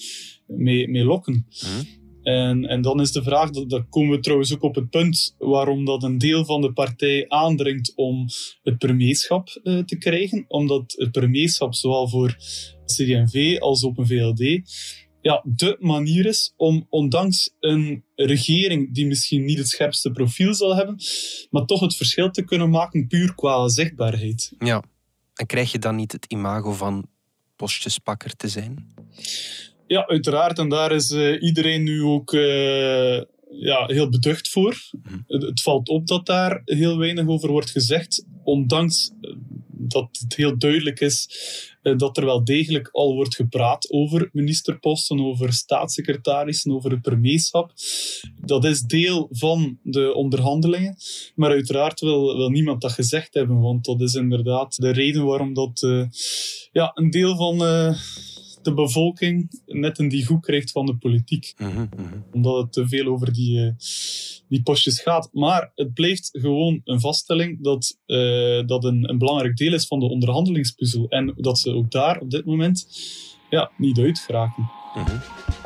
mee, 0.46 0.88
mee 0.88 1.04
lokken. 1.04 1.46
Mhm. 1.60 1.99
En, 2.22 2.64
en 2.64 2.82
dan 2.82 3.00
is 3.00 3.12
de 3.12 3.22
vraag, 3.22 3.50
dat, 3.50 3.84
komen 3.88 4.16
we 4.16 4.22
trouwens 4.22 4.54
ook 4.54 4.62
op 4.62 4.74
het 4.74 4.90
punt 4.90 5.34
waarom 5.38 5.84
dat 5.84 6.02
een 6.02 6.18
deel 6.18 6.44
van 6.44 6.60
de 6.60 6.72
partij 6.72 7.28
aandringt 7.28 7.92
om 7.94 8.26
het 8.62 8.78
premierschap 8.78 9.48
eh, 9.62 9.78
te 9.78 9.98
krijgen. 9.98 10.44
Omdat 10.48 10.94
het 10.96 11.10
premierschap 11.10 11.74
zowel 11.74 12.08
voor 12.08 12.36
CD&V 12.84 13.56
als 13.58 13.84
Open 13.84 14.06
VLD 14.06 14.62
ja, 15.20 15.42
de 15.44 15.76
manier 15.80 16.26
is 16.26 16.52
om 16.56 16.86
ondanks 16.88 17.54
een 17.60 18.04
regering 18.14 18.94
die 18.94 19.06
misschien 19.06 19.44
niet 19.44 19.58
het 19.58 19.68
scherpste 19.68 20.10
profiel 20.10 20.54
zal 20.54 20.76
hebben, 20.76 20.96
maar 21.50 21.64
toch 21.64 21.80
het 21.80 21.96
verschil 21.96 22.30
te 22.30 22.44
kunnen 22.44 22.70
maken 22.70 23.06
puur 23.06 23.34
qua 23.34 23.68
zichtbaarheid. 23.68 24.52
Ja. 24.58 24.82
En 25.34 25.46
krijg 25.46 25.72
je 25.72 25.78
dan 25.78 25.96
niet 25.96 26.12
het 26.12 26.24
imago 26.24 26.72
van 26.72 27.06
postjespakker 27.56 28.36
te 28.36 28.48
zijn? 28.48 28.94
Ja, 29.90 30.06
uiteraard. 30.06 30.58
En 30.58 30.68
daar 30.68 30.92
is 30.92 31.10
eh, 31.10 31.42
iedereen 31.42 31.82
nu 31.82 32.02
ook 32.02 32.32
eh, 32.32 33.16
ja, 33.50 33.86
heel 33.86 34.08
beducht 34.08 34.48
voor. 34.48 34.76
Mhm. 35.02 35.18
Het, 35.26 35.42
het 35.42 35.62
valt 35.62 35.88
op 35.88 36.06
dat 36.06 36.26
daar 36.26 36.62
heel 36.64 36.98
weinig 36.98 37.26
over 37.26 37.50
wordt 37.50 37.70
gezegd, 37.70 38.26
ondanks 38.44 39.10
eh, 39.20 39.30
dat 39.70 40.08
het 40.20 40.36
heel 40.36 40.58
duidelijk 40.58 41.00
is 41.00 41.28
dat 41.96 42.16
er 42.16 42.24
wel 42.24 42.44
degelijk 42.44 42.88
al 42.92 43.14
wordt 43.14 43.34
gepraat 43.34 43.90
over 43.90 44.28
ministerposten, 44.32 45.20
over 45.20 45.52
staatssecretarissen, 45.52 46.72
over 46.72 46.90
het 46.90 47.02
premierschap. 47.02 47.72
Dat 48.36 48.64
is 48.64 48.82
deel 48.82 49.28
van 49.30 49.78
de 49.82 50.14
onderhandelingen. 50.14 50.96
Maar 51.34 51.50
uiteraard 51.50 52.00
wil, 52.00 52.36
wil 52.36 52.48
niemand 52.48 52.80
dat 52.80 52.92
gezegd 52.92 53.34
hebben, 53.34 53.60
want 53.60 53.84
dat 53.84 54.00
is 54.00 54.14
inderdaad 54.14 54.80
de 54.80 54.90
reden 54.90 55.24
waarom 55.24 55.54
dat 55.54 55.80
ja, 56.72 56.90
een 56.94 57.10
deel 57.10 57.36
van 57.36 57.58
de 58.62 58.74
bevolking 58.74 59.60
net 59.66 59.98
een 59.98 60.08
die 60.08 60.26
goed 60.26 60.40
krijgt 60.40 60.70
van 60.70 60.86
de 60.86 60.96
politiek 60.96 61.54
Mhm, 61.56 61.86
mhm. 61.96 62.20
omdat 62.32 62.56
het 62.56 62.72
te 62.72 62.88
veel 62.88 63.06
over 63.06 63.32
die, 63.32 63.66
eh, 63.66 63.72
die 64.48 64.62
postjes 64.62 65.00
gaat. 65.00 65.28
Maar 65.32 65.72
het 65.74 65.94
blijft 65.94 66.28
gewoon 66.32 66.80
een 66.84 67.00
vaststelling 67.00 67.62
dat 67.62 67.98
eh, 68.06 68.66
dat 68.66 68.84
een, 68.84 69.08
een 69.08 69.18
belangrijk 69.18 69.56
deel 69.56 69.72
is 69.72 69.86
van 69.86 70.00
de 70.00 70.08
onderhandelingspuzzel. 70.08 71.08
En 71.08 71.34
dat 71.36 71.58
ze 71.58 71.74
ook 71.74 71.90
daar 71.90 72.20
op 72.20 72.30
dit 72.30 72.44
moment 72.44 72.88
ja, 73.50 73.70
niet 73.76 73.98
uit 73.98 74.18
geraken. 74.18 74.70
Mhm. 74.94 75.59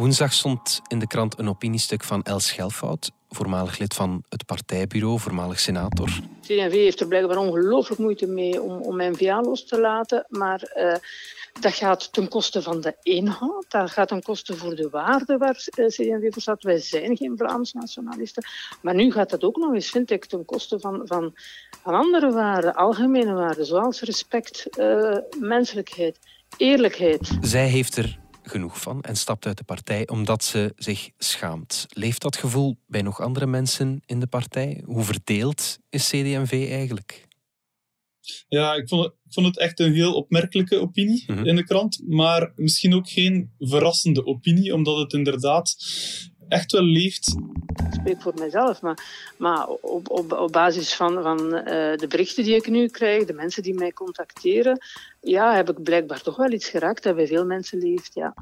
Woensdag 0.00 0.32
stond 0.32 0.80
in 0.88 0.98
de 0.98 1.06
krant 1.06 1.38
een 1.38 1.48
opiniestuk 1.48 2.04
van 2.04 2.22
Els 2.22 2.46
Schelfout, 2.46 3.10
voormalig 3.28 3.78
lid 3.78 3.94
van 3.94 4.24
het 4.28 4.46
partijbureau, 4.46 5.18
voormalig 5.18 5.60
senator. 5.60 6.08
CD&V 6.40 6.72
heeft 6.72 7.00
er 7.00 7.06
blijkbaar 7.06 7.36
ongelooflijk 7.36 8.00
moeite 8.00 8.26
mee 8.26 8.62
om, 8.62 8.80
om 8.80 8.96
N-VA 8.96 9.40
los 9.40 9.64
te 9.64 9.80
laten. 9.80 10.26
Maar 10.28 10.62
eh, 10.62 10.94
dat 11.60 11.72
gaat 11.72 12.12
ten 12.12 12.28
koste 12.28 12.62
van 12.62 12.80
de 12.80 12.96
inhoud. 13.02 13.64
Dat 13.68 13.90
gaat 13.90 14.08
ten 14.08 14.22
koste 14.22 14.56
voor 14.56 14.74
de 14.74 14.88
waarde 14.90 15.36
waar 15.36 15.66
eh, 15.74 15.86
CD&V 15.86 16.32
voor 16.32 16.42
staat. 16.42 16.62
Wij 16.62 16.78
zijn 16.78 17.16
geen 17.16 17.36
Vlaams 17.36 17.72
nationalisten. 17.72 18.44
Maar 18.82 18.94
nu 18.94 19.12
gaat 19.12 19.30
dat 19.30 19.44
ook 19.44 19.56
nog 19.56 19.74
eens, 19.74 19.90
vind 19.90 20.10
ik, 20.10 20.24
ten 20.24 20.44
koste 20.44 20.80
van, 20.80 21.00
van, 21.04 21.32
van 21.82 21.94
andere 21.94 22.32
waarden. 22.32 22.74
Algemene 22.74 23.32
waarden, 23.32 23.66
zoals 23.66 24.00
respect, 24.00 24.76
eh, 24.76 25.16
menselijkheid, 25.38 26.18
eerlijkheid. 26.56 27.38
Zij 27.40 27.66
heeft 27.66 27.96
er 27.96 28.18
genoeg 28.42 28.80
van 28.80 29.02
en 29.02 29.16
stapt 29.16 29.46
uit 29.46 29.56
de 29.58 29.64
partij 29.64 30.08
omdat 30.08 30.44
ze 30.44 30.72
zich 30.76 31.10
schaamt. 31.18 31.86
Leeft 31.88 32.22
dat 32.22 32.36
gevoel 32.36 32.76
bij 32.86 33.02
nog 33.02 33.20
andere 33.20 33.46
mensen 33.46 34.02
in 34.06 34.20
de 34.20 34.26
partij? 34.26 34.82
Hoe 34.86 35.02
verdeeld 35.04 35.78
is 35.90 36.08
CD&V 36.08 36.66
eigenlijk? 36.70 37.28
Ja, 38.48 38.74
ik 38.74 38.88
vond, 38.88 39.04
het, 39.04 39.12
ik 39.24 39.32
vond 39.32 39.46
het 39.46 39.58
echt 39.58 39.80
een 39.80 39.92
heel 39.92 40.14
opmerkelijke 40.14 40.78
opinie 40.80 41.24
Mhm. 41.26 41.44
in 41.46 41.56
de 41.56 41.64
krant. 41.64 42.00
Maar 42.06 42.52
misschien 42.56 42.94
ook 42.94 43.08
geen 43.08 43.50
verrassende 43.58 44.26
opinie, 44.26 44.74
omdat 44.74 44.98
het 44.98 45.12
inderdaad 45.12 45.76
echt 46.48 46.72
wel 46.72 46.82
leeft 46.82 47.34
Ik 47.86 47.92
spreek 47.94 48.22
voor 48.22 48.34
mezelf, 48.38 48.80
maar, 48.82 48.98
maar 49.38 49.66
op, 49.66 50.10
op, 50.10 50.32
op 50.32 50.52
basis 50.52 50.94
van, 50.94 51.22
van 51.22 51.54
eh, 51.54 51.96
de 51.96 52.06
berichten 52.08 52.44
die 52.44 52.54
ik 52.54 52.68
nu 52.68 52.88
krijg, 52.88 53.24
de 53.24 53.32
mensen 53.32 53.62
die 53.62 53.74
mij 53.74 53.92
contacteren, 53.92 54.78
ja, 55.20 55.54
heb 55.54 55.70
ik 55.70 55.82
blijkbaar 55.82 56.22
toch 56.22 56.36
wel 56.36 56.52
iets 56.52 56.68
geraakt 56.68 57.02
dat 57.02 57.16
bij 57.16 57.26
veel 57.26 57.44
mensen 57.44 57.78
leeft. 57.78 58.14
Ja. 58.14 58.34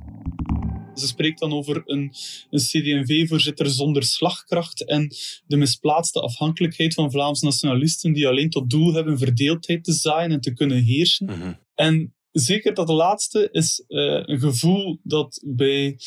Ze 0.95 1.07
spreekt 1.07 1.39
dan 1.39 1.53
over 1.53 1.83
een, 1.85 2.13
een 2.51 2.61
CD&V-voorzitter 2.61 3.71
zonder 3.71 4.03
slagkracht 4.03 4.85
en 4.85 5.15
de 5.47 5.57
misplaatste 5.57 6.21
afhankelijkheid 6.21 6.95
van 6.95 7.11
Vlaams 7.11 7.41
nationalisten 7.41 8.13
die 8.13 8.29
alleen 8.29 8.51
tot 8.51 8.71
doel 8.71 8.93
hebben 8.93 9.19
verdeeldheid 9.19 9.85
te 9.85 9.93
zaaien 9.93 10.31
en 10.31 10.41
te 10.41 10.53
kunnen 10.53 10.83
heersen. 10.83 11.27
Mhm. 11.27 11.53
En 11.75 12.15
zeker 12.33 12.75
dat 12.75 12.89
laatste 12.89 13.49
is 13.53 13.85
eh, 13.87 14.23
een 14.25 14.39
gevoel 14.39 15.01
dat 15.03 15.43
bij 15.47 15.99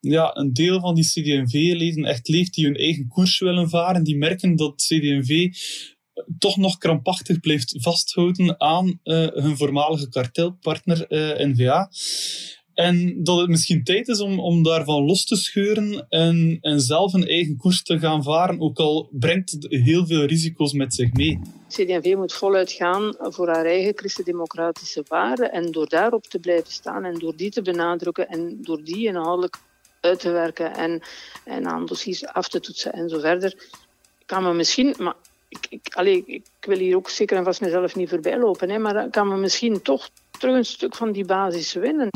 ja, 0.00 0.36
een 0.36 0.52
deel 0.52 0.80
van 0.80 0.94
die 0.94 1.04
CD&V-leden 1.04 2.04
echt 2.04 2.28
leeft, 2.28 2.54
die 2.54 2.64
hun 2.64 2.76
eigen 2.76 3.08
koers 3.08 3.38
willen 3.38 3.68
varen, 3.68 4.04
die 4.04 4.16
merken 4.16 4.56
dat 4.56 4.74
CD&V 4.74 5.48
toch 6.38 6.56
nog 6.56 6.78
krampachtig 6.78 7.40
blijft 7.40 7.76
vasthouden 7.78 8.60
aan 8.60 9.00
eh, 9.02 9.26
hun 9.32 9.56
voormalige 9.56 10.08
kartelpartner 10.08 11.06
eh, 11.06 11.46
N-VA. 11.46 11.90
En 12.74 13.22
dat 13.22 13.38
het 13.38 13.48
misschien 13.48 13.84
tijd 13.84 14.08
is 14.08 14.20
om, 14.20 14.40
om 14.40 14.62
daarvan 14.62 15.04
los 15.04 15.24
te 15.24 15.36
scheuren 15.36 16.06
en, 16.08 16.58
en 16.60 16.80
zelf 16.80 17.12
een 17.12 17.26
eigen 17.26 17.56
koers 17.56 17.82
te 17.82 17.98
gaan 17.98 18.22
varen, 18.22 18.60
ook 18.60 18.78
al 18.78 19.08
brengt 19.12 19.50
het 19.50 19.66
heel 19.68 20.06
veel 20.06 20.24
risico's 20.24 20.72
met 20.72 20.94
zich 20.94 21.12
mee. 21.12 21.40
CD&V 21.68 22.14
moet 22.16 22.32
voluit 22.32 22.72
gaan 22.72 23.14
voor 23.18 23.48
haar 23.48 23.64
eigen 23.64 23.92
christendemocratische 23.96 25.04
waarden 25.08 25.52
en 25.52 25.72
door 25.72 25.88
daarop 25.88 26.24
te 26.24 26.38
blijven 26.38 26.72
staan 26.72 27.04
en 27.04 27.18
door 27.18 27.36
die 27.36 27.50
te 27.50 27.62
benadrukken 27.62 28.28
en 28.28 28.58
door 28.62 28.84
die 28.84 29.06
inhoudelijk 29.06 29.56
uit 30.00 30.20
te 30.20 30.30
werken 30.30 30.74
en, 30.74 31.02
en 31.44 31.66
aan 31.66 31.86
dossiers 31.86 32.26
af 32.26 32.48
te 32.48 32.60
toetsen 32.60 32.92
en 32.92 33.08
zo 33.08 33.18
verder, 33.18 33.68
kan 34.26 34.42
me 34.42 34.52
misschien, 34.52 34.94
maar 34.98 35.14
ik, 35.68 36.26
ik, 36.26 36.46
wil 36.60 36.78
hier 36.78 36.96
ook 36.96 37.10
zeker 37.10 37.36
en 37.36 37.44
vast 37.44 37.60
mezelf 37.60 37.96
niet 37.96 38.08
voorbij 38.08 38.38
lopen, 38.38 38.70
hè, 38.70 38.78
maar 38.78 39.10
kan 39.10 39.28
me 39.28 39.36
misschien 39.36 39.82
toch 39.82 40.10
terug 40.38 40.56
een 40.56 40.64
stuk 40.64 40.94
van 40.94 41.12
die 41.12 41.24
basis 41.24 41.72
winnen. 41.72 42.08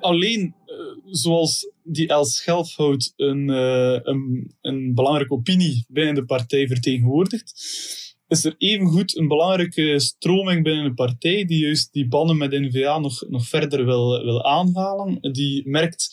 Alleen, 0.00 0.54
eh, 0.64 0.76
zoals 1.04 1.70
die 1.82 2.08
Els 2.08 2.36
Schelfhout 2.36 3.12
een, 3.16 3.50
eh, 3.50 4.00
een, 4.02 4.54
een 4.60 4.94
belangrijke 4.94 5.32
opinie 5.32 5.84
binnen 5.88 6.14
de 6.14 6.24
partij 6.24 6.66
vertegenwoordigt, 6.66 7.52
is 8.28 8.44
er 8.44 8.54
evengoed 8.58 9.16
een 9.16 9.28
belangrijke 9.28 10.00
stroming 10.00 10.62
binnen 10.62 10.84
de 10.84 10.94
partij 10.94 11.44
die 11.44 11.58
juist 11.64 11.92
die 11.92 12.08
bannen 12.08 12.36
met 12.36 12.50
N-VA 12.50 12.98
nog, 12.98 13.28
nog 13.28 13.46
verder 13.48 13.84
wil, 13.84 14.24
wil 14.24 14.44
aanhalen. 14.44 15.18
Die 15.32 15.68
merkt 15.68 16.08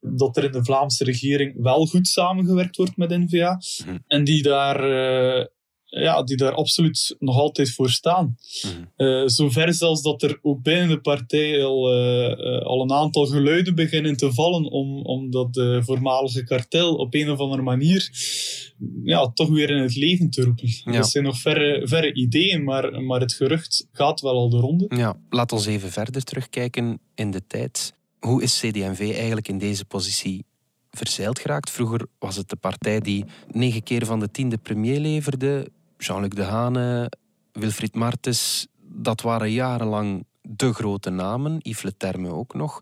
dat 0.00 0.36
er 0.36 0.44
in 0.44 0.52
de 0.52 0.64
Vlaamse 0.64 1.04
regering 1.04 1.62
wel 1.62 1.86
goed 1.86 2.06
samengewerkt 2.06 2.76
wordt 2.76 2.96
met 2.96 3.10
N-VA 3.10 3.60
Mhm. 3.86 3.98
en 4.06 4.24
die 4.24 4.42
daar, 4.42 4.90
eh, 4.90 5.46
ja, 5.86 6.22
die 6.22 6.36
daar 6.36 6.52
absoluut 6.52 7.16
nog 7.18 7.36
altijd 7.36 7.70
voor 7.70 7.90
staan. 7.90 8.36
Eh, 8.96 9.22
zover 9.26 9.74
zelfs 9.74 10.02
dat 10.02 10.22
er 10.22 10.38
ook 10.42 10.62
binnen 10.62 10.88
de 10.88 11.00
partij 11.00 11.64
al, 11.64 11.92
eh, 11.92 12.32
eh, 12.32 12.62
al 12.62 12.82
een 12.82 12.92
aantal 12.92 13.26
geluiden 13.26 13.74
beginnen 13.74 14.16
te 14.16 14.32
vallen 14.32 14.64
om, 14.64 15.02
om 15.02 15.30
dat 15.30 15.48
voormalige 15.84 16.44
kartel 16.44 16.94
op 16.94 17.14
een 17.14 17.30
of 17.30 17.38
andere 17.38 17.62
manier 17.62 18.10
ja, 19.02 19.32
toch 19.32 19.48
weer 19.48 19.70
in 19.70 19.82
het 19.82 19.96
leven 19.96 20.30
te 20.30 20.42
roepen. 20.42 20.68
Ja. 20.84 20.92
Dat 20.92 21.10
zijn 21.10 21.24
nog 21.24 21.38
verre, 21.38 21.88
verre 21.88 22.14
ideeën, 22.14 22.64
maar, 22.64 23.02
maar 23.02 23.20
het 23.20 23.32
gerucht 23.32 23.88
gaat 23.92 24.20
wel 24.20 24.34
al 24.34 24.50
de 24.50 24.58
ronde. 24.58 24.84
Ja, 24.96 25.16
laat 25.28 25.52
ons 25.52 25.66
even 25.66 25.90
verder 25.90 26.24
terugkijken 26.24 27.00
in 27.14 27.30
de 27.30 27.46
tijd. 27.46 27.94
Hoe 28.18 28.42
is 28.42 28.58
CD&V 28.58 29.00
eigenlijk 29.00 29.48
in 29.48 29.58
deze 29.58 29.84
positie 29.84 30.44
verzeild 30.96 31.38
geraakt? 31.38 31.70
Vroeger 31.70 32.06
was 32.18 32.36
het 32.36 32.48
de 32.48 32.56
partij 32.56 33.00
die 33.00 33.24
negen 33.50 33.82
keer 33.82 34.06
van 34.06 34.20
de 34.20 34.30
tien 34.30 34.48
de 34.48 34.58
premier 34.58 35.00
leverde. 35.00 35.70
Jean-Luc 35.98 36.30
Dehane, 36.30 37.10
Wilfried 37.52 37.94
Martens, 37.94 38.66
dat 38.82 39.20
waren 39.20 39.50
jarenlang 39.50 40.24
de 40.42 40.72
grote 40.72 41.10
namen. 41.10 41.58
Yves 41.62 41.82
Le 41.82 41.96
Terme 41.96 42.28
ook 42.28 42.54
nog. 42.54 42.80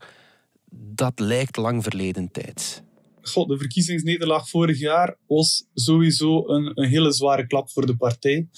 Dat 0.71 1.19
lijkt 1.19 1.57
lang 1.57 1.83
verleden 1.83 2.31
tijd. 2.31 2.83
God, 3.23 3.49
de 3.49 3.59
verkiezingsnederlaag 3.59 4.49
vorig 4.49 4.79
jaar 4.79 5.17
was 5.27 5.67
sowieso 5.75 6.49
een, 6.49 6.73
een 6.75 6.89
hele 6.89 7.13
zware 7.13 7.47
klap 7.47 7.71
voor 7.71 7.87
de 7.87 7.97
partij. 7.97 8.49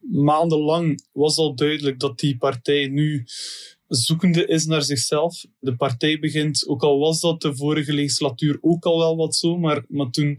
Maandenlang 0.00 1.06
was 1.12 1.36
al 1.36 1.54
duidelijk 1.54 1.98
dat 1.98 2.18
die 2.18 2.36
partij 2.36 2.86
nu 2.86 3.26
zoekende 3.96 4.46
is 4.46 4.66
naar 4.66 4.82
zichzelf. 4.82 5.44
De 5.58 5.76
partij 5.76 6.18
begint, 6.18 6.68
ook 6.68 6.82
al 6.82 6.98
was 6.98 7.20
dat 7.20 7.40
de 7.40 7.56
vorige 7.56 7.92
legislatuur 7.92 8.58
ook 8.60 8.84
al 8.84 8.98
wel 8.98 9.16
wat 9.16 9.36
zo, 9.36 9.58
maar, 9.58 9.84
maar 9.88 10.10
toen 10.10 10.38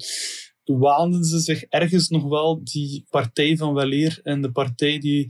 waanden 0.64 1.24
ze 1.24 1.40
zich 1.40 1.64
ergens 1.64 2.10
nog 2.10 2.24
wel 2.24 2.64
die 2.64 3.06
partij 3.10 3.58
van 3.58 3.74
weleer 3.74 4.20
en 4.24 4.42
de 4.42 4.52
partij 4.52 5.00
die 5.00 5.28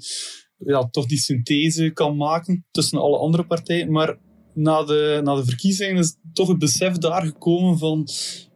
ja, 0.58 0.90
toch 0.90 1.06
die 1.06 1.18
synthese 1.18 1.90
kan 1.90 2.18
maken 2.18 2.66
tussen 2.72 3.00
alle 3.00 3.18
andere 3.18 3.46
partijen. 3.46 3.92
Maar 3.92 4.18
na 4.54 4.84
de, 4.84 5.22
na 5.24 5.36
de 5.36 5.46
verkiezingen 5.46 5.98
is 5.98 6.16
toch 6.34 6.48
het 6.48 6.60
besef 6.60 6.98
daar 6.98 7.26
gekomen 7.26 7.78
van 7.78 8.08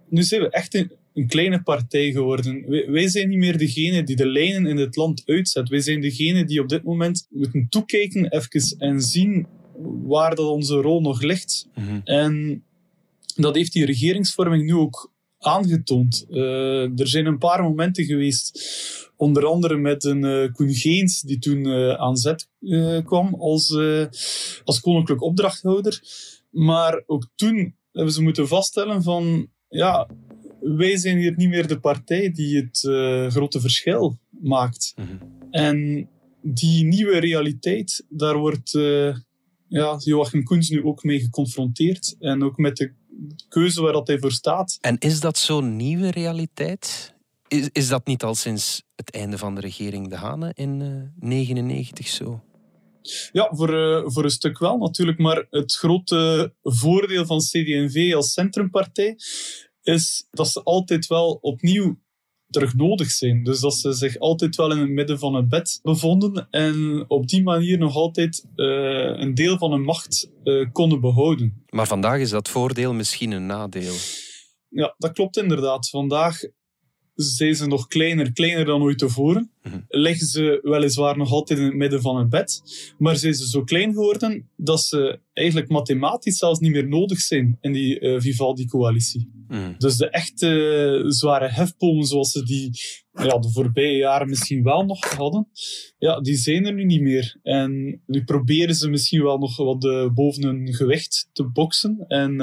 nu 0.10 0.24
zijn 0.24 0.42
we 0.42 0.50
echt 0.50 0.74
een, 0.74 0.92
een 1.16 1.28
kleine 1.28 1.62
partij 1.64 2.12
geworden. 2.12 2.64
Wij, 2.68 2.92
wij, 2.92 3.08
zijn 3.08 3.30
niet 3.30 3.38
meer 3.38 3.58
degene 3.58 4.04
die 4.04 4.16
de 4.16 4.28
lijnen 4.28 4.66
in 4.66 4.78
het 4.78 4.96
land 4.96 5.24
uitzet. 5.26 5.70
Wij 5.70 5.82
zijn 5.82 6.02
degene 6.02 6.46
die 6.46 6.62
op 6.62 6.70
dit 6.70 6.84
moment 6.84 7.28
moeten 7.30 7.68
toekijken 7.70 8.32
even 8.32 8.78
en 8.78 9.02
zien 9.02 9.48
waar 10.04 10.36
dat 10.36 10.48
onze 10.48 10.76
rol 10.76 11.02
nog 11.02 11.22
ligt. 11.22 11.68
Mhm. 11.76 12.00
En 12.04 12.64
dat 13.36 13.56
heeft 13.56 13.74
die 13.74 13.86
regeringsvorming 13.86 14.64
nu 14.64 14.74
ook 14.74 15.14
aangetoond. 15.40 16.26
Uh, 16.30 17.00
er 17.00 17.08
zijn 17.08 17.26
een 17.26 17.38
paar 17.38 17.64
momenten 17.64 18.06
geweest, 18.06 18.60
onder 19.16 19.46
andere 19.46 19.78
met 19.78 20.04
een 20.04 20.24
uh, 20.24 20.52
Koen 20.54 20.74
Geens, 20.74 21.22
die 21.22 21.40
toen 21.40 21.68
uh, 21.68 21.94
aan 21.94 22.18
zet 22.18 22.50
kwam 23.04 23.36
als, 23.36 23.78
als 24.64 24.80
koninklijk 24.80 25.22
opdrachthouder. 25.22 26.02
Maar 26.50 27.04
ook 27.06 27.28
toen 27.36 27.76
hebben 27.92 28.14
ze 28.14 28.22
moeten 28.22 28.48
vaststellen 28.48 29.04
van, 29.04 29.48
ja, 29.70 30.08
wij 30.78 30.98
zijn 30.98 31.18
hier 31.18 31.34
niet 31.36 31.50
meer 31.50 31.68
de 31.68 31.80
partij 31.80 32.32
die 32.32 32.58
het 32.58 32.80
grote 33.32 33.60
verschil 33.60 34.20
maakt. 34.30 34.94
Mhm. 34.96 35.18
En 35.52 36.10
die 36.42 36.86
nieuwe 36.86 37.18
realiteit, 37.18 38.06
daar 38.10 38.38
wordt 38.38 38.72
ja, 39.68 39.98
Joachim 39.98 40.44
Koens 40.44 40.70
nu 40.70 40.84
ook 40.84 41.04
mee 41.04 41.20
geconfronteerd. 41.20 42.16
En 42.20 42.44
ook 42.44 42.58
met 42.58 42.78
de 42.78 42.94
keuze 43.50 43.82
waar 43.82 43.94
dat 43.94 44.08
hij 44.08 44.20
voor 44.20 44.32
staat. 44.32 44.78
En 44.82 44.98
is 45.00 45.20
dat 45.20 45.38
zo'n 45.38 45.76
nieuwe 45.76 46.12
realiteit? 46.12 47.14
Is, 47.48 47.70
is 47.72 47.88
dat 47.88 48.06
niet 48.06 48.24
al 48.24 48.36
sinds 48.36 48.84
het 48.96 49.12
einde 49.12 49.38
van 49.38 49.56
de 49.56 49.62
regering 49.62 50.10
De 50.10 50.16
Hane 50.16 50.52
in 50.54 50.80
1999 50.80 52.08
zo? 52.08 52.44
Ja, 53.32 53.50
voor, 53.52 53.74
uh, 53.74 54.02
voor 54.06 54.24
een 54.24 54.30
stuk 54.30 54.60
wel 54.60 54.78
natuurlijk. 54.78 55.20
Maar 55.20 55.48
het 55.50 55.76
grote 55.76 56.54
voordeel 56.62 57.26
van 57.26 57.40
CD&V 57.40 58.14
als 58.16 58.34
centrumpartij 58.34 59.18
is 59.88 60.28
dat 60.32 60.48
ze 60.48 60.64
altijd 60.64 61.08
wel 61.08 61.38
opnieuw 61.42 61.98
terug 62.50 62.76
nodig 62.76 63.12
zijn. 63.12 63.44
Dus 63.44 63.60
dat 63.60 63.74
ze 63.74 63.94
zich 63.94 64.20
altijd 64.20 64.56
wel 64.56 64.72
in 64.72 64.78
het 64.78 64.90
midden 64.90 65.20
van 65.20 65.34
het 65.34 65.50
bed 65.50 65.80
bevonden 65.84 66.48
en 66.50 67.06
op 67.08 67.28
die 67.28 67.44
manier 67.44 67.78
nog 67.78 67.96
altijd 67.96 68.46
uh, 68.56 69.20
een 69.20 69.34
deel 69.34 69.58
van 69.58 69.72
hun 69.72 69.84
macht 69.84 70.32
uh, 70.44 70.68
konden 70.72 71.02
behouden. 71.02 71.66
Maar 71.70 71.88
vandaag 71.88 72.20
is 72.20 72.30
dat 72.30 72.50
voordeel 72.50 72.94
misschien 72.94 73.32
een 73.32 73.46
nadeel. 73.46 73.94
Ja, 74.70 74.96
dat 74.98 75.12
klopt 75.12 75.38
inderdaad. 75.38 75.90
Vandaag 75.90 76.40
zijn 77.16 77.56
ze 77.56 77.68
nog 77.68 77.88
kleiner, 77.88 78.32
kleiner 78.34 78.66
dan 78.66 78.82
ooit 78.82 78.98
tevoren. 78.98 79.52
Mhm. 79.64 79.80
Liggen 79.88 80.28
ze 80.28 80.60
weliswaar 80.62 81.18
nog 81.18 81.32
altijd 81.32 81.60
in 81.60 81.66
het 81.66 81.76
midden 81.76 82.02
van 82.02 82.18
het 82.18 82.30
bed, 82.30 82.62
maar 82.98 83.16
zijn 83.16 83.34
ze 83.34 83.50
zo 83.50 83.64
klein 83.64 83.94
geworden 83.94 84.50
dat 84.58 84.82
ze 84.82 85.20
eigenlijk 85.34 85.70
mathematisch 85.70 86.38
zelfs 86.38 86.60
niet 86.60 86.72
meer 86.72 86.88
nodig 86.88 87.20
zijn 87.20 87.58
in 87.62 87.72
die 87.72 88.00
uh, 88.00 88.20
Vivaldi-coalitie. 88.20 89.30
Mhm. 89.48 89.74
Dus 89.78 89.98
de 89.98 90.10
echte 90.10 90.48
uh, 91.04 91.12
zware 91.12 91.48
hefbomen 91.48 92.06
zoals 92.06 92.32
ze 92.32 92.44
die 92.44 92.70
ja, 93.14 93.38
de 93.38 93.52
voorbije 93.52 93.98
jaren 93.98 94.30
misschien 94.30 94.64
wel 94.64 94.86
nog 94.86 95.14
hadden, 95.14 95.48
ja, 95.98 96.22
die 96.22 96.36
zijn 96.36 96.66
er 96.66 96.74
nu 96.74 96.86
niet 96.86 97.02
meer. 97.02 97.40
En 97.44 98.02
nu 98.06 98.24
proberen 98.24 98.76
ze 98.76 98.90
misschien 98.90 99.24
wel 99.24 99.38
nog 99.38 99.58
wat 99.58 99.84
uh, 99.84 100.10
boven 100.14 100.44
hun 100.44 100.74
gewicht 100.74 101.30
te 101.34 101.44
boksen 101.44 102.06
en 102.08 102.42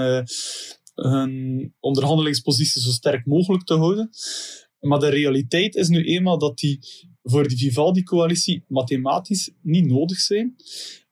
hun 0.95 1.75
onderhandelingspositie 1.81 2.83
zo 2.83 2.91
sterk 2.91 3.27
mogelijk 3.27 3.65
te 3.65 3.75
houden. 3.75 4.11
Maar 4.83 4.99
de 4.99 5.09
realiteit 5.09 5.75
is 5.75 5.89
nu 5.89 6.05
eenmaal 6.05 6.39
dat 6.39 6.59
die 6.59 6.79
voor 7.23 7.49
die 7.49 7.59
Vivaldi-coalitie 7.59 8.65
mathematisch 8.69 9.51
niet 9.63 9.87
nodig 9.87 10.19
zijn. 10.19 10.57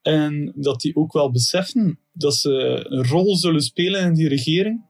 En 0.03 0.53
dat 0.57 0.81
die 0.81 0.97
ook 0.97 1.13
wel 1.13 1.31
beseffen 1.31 1.99
dat 2.13 2.35
ze 2.35 2.85
een 2.89 3.07
rol 3.07 3.37
zullen 3.37 3.63
spelen 3.63 4.01
in 4.01 4.15
die 4.15 4.29
regering, 4.29 4.85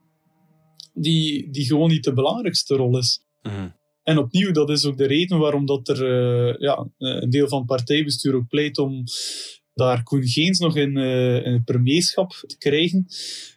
die, 0.94 1.50
die 1.50 1.64
gewoon 1.64 1.90
niet 1.90 2.04
de 2.04 2.12
belangrijkste 2.12 2.74
rol 2.74 2.98
is. 2.98 3.22
Mm. 3.42 3.78
En 4.02 4.18
opnieuw, 4.18 4.52
dat 4.52 4.70
is 4.70 4.84
ook 4.84 4.98
de 4.98 5.06
reden 5.06 5.38
waarom 5.38 5.66
dat 5.66 5.88
er 5.88 6.02
uh, 6.02 6.54
ja, 6.58 6.88
een 6.98 7.30
deel 7.30 7.48
van 7.48 7.58
het 7.58 7.66
partijbestuur 7.66 8.34
ook 8.34 8.48
pleit 8.48 8.78
om 8.78 9.04
daar 9.74 10.02
Koen 10.02 10.26
Geens 10.26 10.58
nog 10.58 10.76
in, 10.76 10.96
uh, 10.96 11.46
in 11.46 11.52
het 11.52 11.64
premierschap 11.64 12.44
te 12.46 12.58
krijgen. 12.58 13.06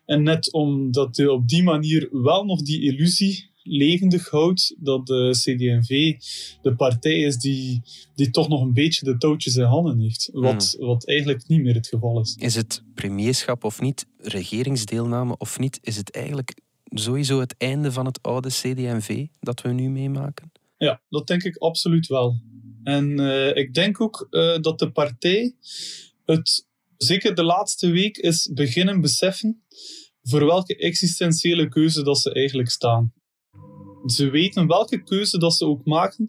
En 0.05 0.23
net 0.23 0.51
omdat 0.51 1.17
hij 1.17 1.27
op 1.27 1.47
die 1.47 1.63
manier 1.63 2.07
wel 2.11 2.45
nog 2.45 2.61
die 2.61 2.81
illusie 2.81 3.51
levendig 3.63 4.29
houdt 4.29 4.75
dat 4.77 5.07
de 5.07 5.29
CD&V 5.31 6.15
de 6.61 6.75
partij 6.75 7.19
is 7.19 7.37
die, 7.37 7.81
die 8.15 8.29
toch 8.29 8.49
nog 8.49 8.61
een 8.61 8.73
beetje 8.73 9.05
de 9.05 9.17
touwtjes 9.17 9.55
in 9.55 9.63
handen 9.63 9.99
heeft. 9.99 10.29
Wat, 10.33 10.75
Hmm. 10.77 10.87
wat 10.87 11.07
eigenlijk 11.07 11.47
niet 11.47 11.61
meer 11.61 11.73
het 11.73 11.87
geval 11.87 12.21
is. 12.21 12.35
Is 12.39 12.55
het 12.55 12.83
premierschap 12.93 13.63
of 13.63 13.81
niet, 13.81 14.05
regeringsdeelname 14.17 15.37
of 15.37 15.59
niet, 15.59 15.79
is 15.81 15.95
het 15.95 16.11
eigenlijk 16.11 16.55
sowieso 16.89 17.39
het 17.39 17.55
einde 17.57 17.91
van 17.91 18.05
het 18.05 18.21
oude 18.21 18.49
CD&V 18.49 19.25
dat 19.39 19.61
we 19.61 19.69
nu 19.69 19.89
meemaken? 19.89 20.51
Ja, 20.77 21.01
dat 21.09 21.27
denk 21.27 21.43
ik 21.43 21.57
absoluut 21.57 22.07
wel. 22.07 22.41
En 22.83 23.19
uh, 23.19 23.55
ik 23.55 23.73
denk 23.73 24.01
ook 24.01 24.27
uh, 24.29 24.57
dat 24.61 24.79
de 24.79 24.91
partij 24.91 25.55
het 26.25 26.67
zeker 26.97 27.35
de 27.35 27.43
laatste 27.43 27.89
week 27.89 28.17
is 28.17 28.49
beginnen 28.53 29.01
beseffen 29.01 29.63
voor 30.23 30.45
welke 30.45 30.77
existentiële 30.77 31.69
keuze 31.69 32.03
dat 32.03 32.19
ze 32.19 32.33
eigenlijk 32.33 32.69
staan. 32.69 33.13
Ze 34.05 34.29
weten 34.29 34.67
welke 34.67 35.03
keuze 35.03 35.37
dat 35.37 35.53
ze 35.53 35.65
ook 35.65 35.85
maken, 35.85 36.25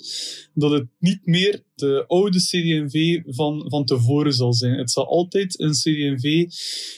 dat 0.54 0.70
het 0.70 0.86
niet 0.98 1.26
meer 1.26 1.62
de 1.74 2.04
oude 2.06 2.38
CD&V 2.38 3.20
van, 3.24 3.64
van 3.68 3.84
tevoren 3.84 4.32
zal 4.32 4.52
zijn. 4.52 4.78
Het 4.78 4.90
zal 4.90 5.08
altijd 5.08 5.60
een 5.60 5.72
CD&V 5.72 6.46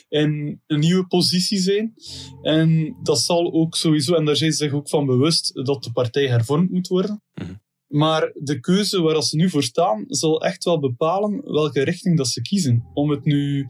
in 0.08 0.60
een 0.66 0.80
nieuwe 0.80 1.06
positie 1.06 1.58
zijn. 1.58 1.94
En 2.42 2.96
dat 3.02 3.20
zal 3.20 3.52
ook 3.52 3.76
sowieso, 3.76 4.14
en 4.14 4.24
daar 4.24 4.36
zijn 4.36 4.52
ze 4.52 4.64
zich 4.64 4.72
ook 4.72 4.88
van 4.88 5.06
bewust, 5.06 5.54
dat 5.64 5.84
de 5.84 5.92
partij 5.92 6.28
hervormd 6.28 6.70
moet 6.70 6.88
worden. 6.88 7.22
Mm. 7.34 7.64
Maar 7.86 8.30
de 8.34 8.60
keuze 8.60 9.00
waar 9.00 9.22
ze 9.22 9.36
nu 9.36 9.50
voor 9.50 9.62
staan, 9.62 10.04
zal 10.06 10.42
echt 10.42 10.64
wel 10.64 10.80
bepalen 10.80 11.52
welke 11.52 11.82
richting 11.82 12.16
dat 12.16 12.28
ze 12.28 12.42
kiezen. 12.42 12.84
Om 12.94 13.10
het 13.10 13.24
nu 13.24 13.66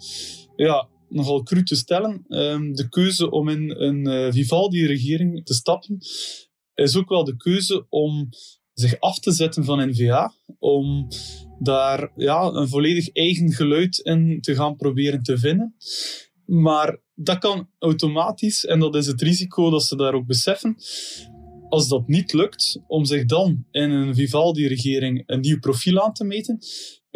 ja, 0.57 0.89
nogal 1.09 1.43
cru 1.43 1.63
te 1.63 1.77
stellen, 1.77 2.25
um, 2.29 2.75
de 2.75 2.89
keuze 2.89 3.31
om 3.31 3.49
in 3.49 3.71
een 3.71 4.09
uh, 4.09 4.33
Vivaldi-regering 4.33 5.45
te 5.45 5.55
stappen, 5.55 5.99
is 6.85 6.97
ook 6.97 7.09
wel 7.09 7.25
de 7.25 7.37
keuze 7.37 7.87
om 7.89 8.29
zich 8.73 9.01
af 9.01 9.19
te 9.19 9.33
zetten 9.33 9.65
van 9.65 9.89
NVA, 9.89 10.33
om 10.59 11.09
daar 11.59 12.13
ja, 12.17 12.43
een 12.43 12.69
volledig 12.69 13.13
eigen 13.13 13.53
geluid 13.53 13.99
in 13.99 14.41
te 14.41 14.55
gaan 14.55 14.77
proberen 14.77 15.23
te 15.23 15.39
vinden. 15.39 15.75
Maar 16.47 17.01
dat 17.15 17.39
kan 17.39 17.69
automatisch, 17.79 18.65
en 18.65 18.79
dat 18.79 18.95
is 18.95 19.07
het 19.07 19.23
risico 19.23 19.71
dat 19.71 19.85
ze 19.85 19.97
daar 19.97 20.15
ook 20.15 20.27
beseffen. 20.27 20.77
Als 21.69 21.89
dat 21.89 22.09
niet 22.09 22.33
lukt, 22.33 22.81
om 22.87 23.05
zich 23.05 23.25
dan 23.25 23.67
in 23.71 23.91
een 23.91 24.15
Vivaldi-regering 24.15 25.23
een 25.27 25.41
nieuw 25.41 25.59
profiel 25.59 26.01
aan 26.01 26.13
te 26.13 26.25
meten, 26.25 26.59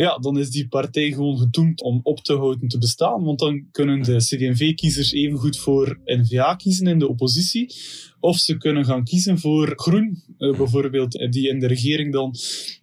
ja, 0.00 0.18
dan 0.18 0.38
is 0.38 0.50
die 0.50 0.68
partij 0.68 1.12
gewoon 1.12 1.38
gedoemd 1.38 1.82
om 1.82 2.00
op 2.02 2.20
te 2.20 2.36
houden 2.36 2.68
te 2.68 2.78
bestaan. 2.78 3.24
Want 3.24 3.38
dan 3.38 3.68
kunnen 3.70 4.02
de 4.02 4.16
CD&V-kiezers 4.16 5.12
evengoed 5.12 5.58
voor 5.58 6.00
N-VA 6.04 6.54
kiezen 6.54 6.86
in 6.86 6.98
de 6.98 7.08
oppositie. 7.08 7.74
Of 8.20 8.36
ze 8.36 8.56
kunnen 8.56 8.84
gaan 8.84 9.04
kiezen 9.04 9.38
voor 9.38 9.72
Groen, 9.76 10.22
uh, 10.38 10.56
bijvoorbeeld, 10.56 11.12
die 11.30 11.48
in 11.48 11.58
de 11.58 11.66
regering 11.66 12.12
dan 12.12 12.34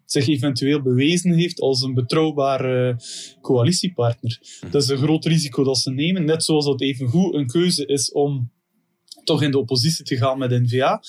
zich 0.06 0.28
eventueel 0.28 0.82
bewezen 0.82 1.34
heeft 1.34 1.60
als 1.60 1.82
een 1.82 1.94
betrouwbare 1.94 3.00
coalitiepartner. 3.42 4.40
Dat 4.72 4.84
is 4.84 4.90
een 4.90 4.98
groot 4.98 5.26
risico 5.26 5.64
dat 5.64 5.78
ze 5.78 5.92
nemen. 5.92 6.26
Net 6.26 6.44
zoals 6.44 6.66
dat 6.66 6.82
evengoed 6.82 7.34
een 7.34 7.48
keuze 7.48 7.86
is 7.86 8.12
om 8.12 8.52
toch 9.24 9.42
in 9.42 9.52
de 9.52 9.60
oppositie 9.60 10.06
te 10.06 10.18
gaan 10.18 10.38
met 10.38 10.52
N-VA. 10.52 11.02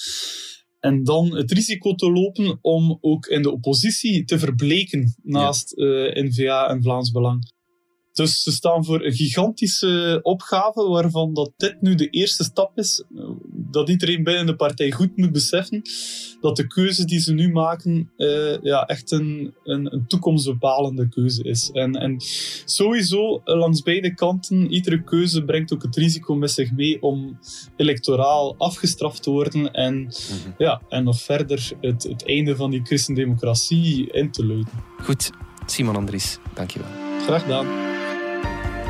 En 0.80 1.04
dan 1.04 1.36
het 1.36 1.52
risico 1.52 1.94
te 1.94 2.10
lopen 2.10 2.58
om 2.60 2.98
ook 3.00 3.26
in 3.26 3.42
de 3.42 3.52
oppositie 3.52 4.24
te 4.24 4.38
verbleken 4.38 5.14
naast 5.22 5.72
ja. 5.76 5.84
uh, 5.84 6.24
N-VA 6.24 6.68
en 6.68 6.82
Vlaams 6.82 7.10
Belang. 7.10 7.56
Dus 8.18 8.42
ze 8.42 8.52
staan 8.52 8.84
voor 8.84 9.04
een 9.04 9.12
gigantische 9.12 10.20
opgave 10.22 10.88
waarvan 10.88 11.34
dat 11.34 11.52
dit 11.56 11.80
nu 11.80 11.94
de 11.94 12.10
eerste 12.10 12.44
stap 12.44 12.78
is. 12.78 13.04
Dat 13.50 13.88
iedereen 13.88 14.22
binnen 14.22 14.46
de 14.46 14.56
partij 14.56 14.90
goed 14.90 15.16
moet 15.16 15.32
beseffen 15.32 15.82
dat 16.40 16.56
de 16.56 16.66
keuze 16.66 17.04
die 17.04 17.20
ze 17.20 17.32
nu 17.32 17.52
maken 17.52 18.10
uh, 18.16 18.62
ja, 18.62 18.84
echt 18.86 19.10
een, 19.10 19.54
een, 19.64 19.92
een, 19.94 20.06
toekomstbepalende 20.06 21.08
keuze 21.08 21.42
is. 21.42 21.70
En, 21.72 21.92
en 21.92 22.16
sowieso 22.64 23.40
langs 23.44 23.82
beide 23.82 24.14
kanten, 24.14 24.72
iedere 24.72 25.04
keuze 25.04 25.44
brengt 25.44 25.72
ook 25.72 25.82
het 25.82 25.96
risico 25.96 26.34
met 26.34 26.50
zich 26.50 26.72
mee 26.72 27.02
om 27.02 27.38
electoraal 27.76 28.54
afgestraft 28.56 29.22
te 29.22 29.30
worden 29.30 29.72
en, 29.72 29.94
mm 29.94 30.08
-hmm. 30.42 30.54
ja, 30.58 30.82
en 30.88 31.04
nog 31.04 31.20
verder 31.20 31.72
het, 31.80 32.02
het 32.02 32.26
einde 32.26 32.56
van 32.56 32.70
die 32.70 32.82
christendemocratie 32.84 34.12
in 34.12 34.30
te 34.30 34.46
luiden. 34.46 34.72
Goed, 35.02 35.30
Simon 35.66 35.96
Andries, 35.96 36.38
dankjewel. 36.54 36.90
Graag 37.26 37.42
gedaan. 37.42 37.87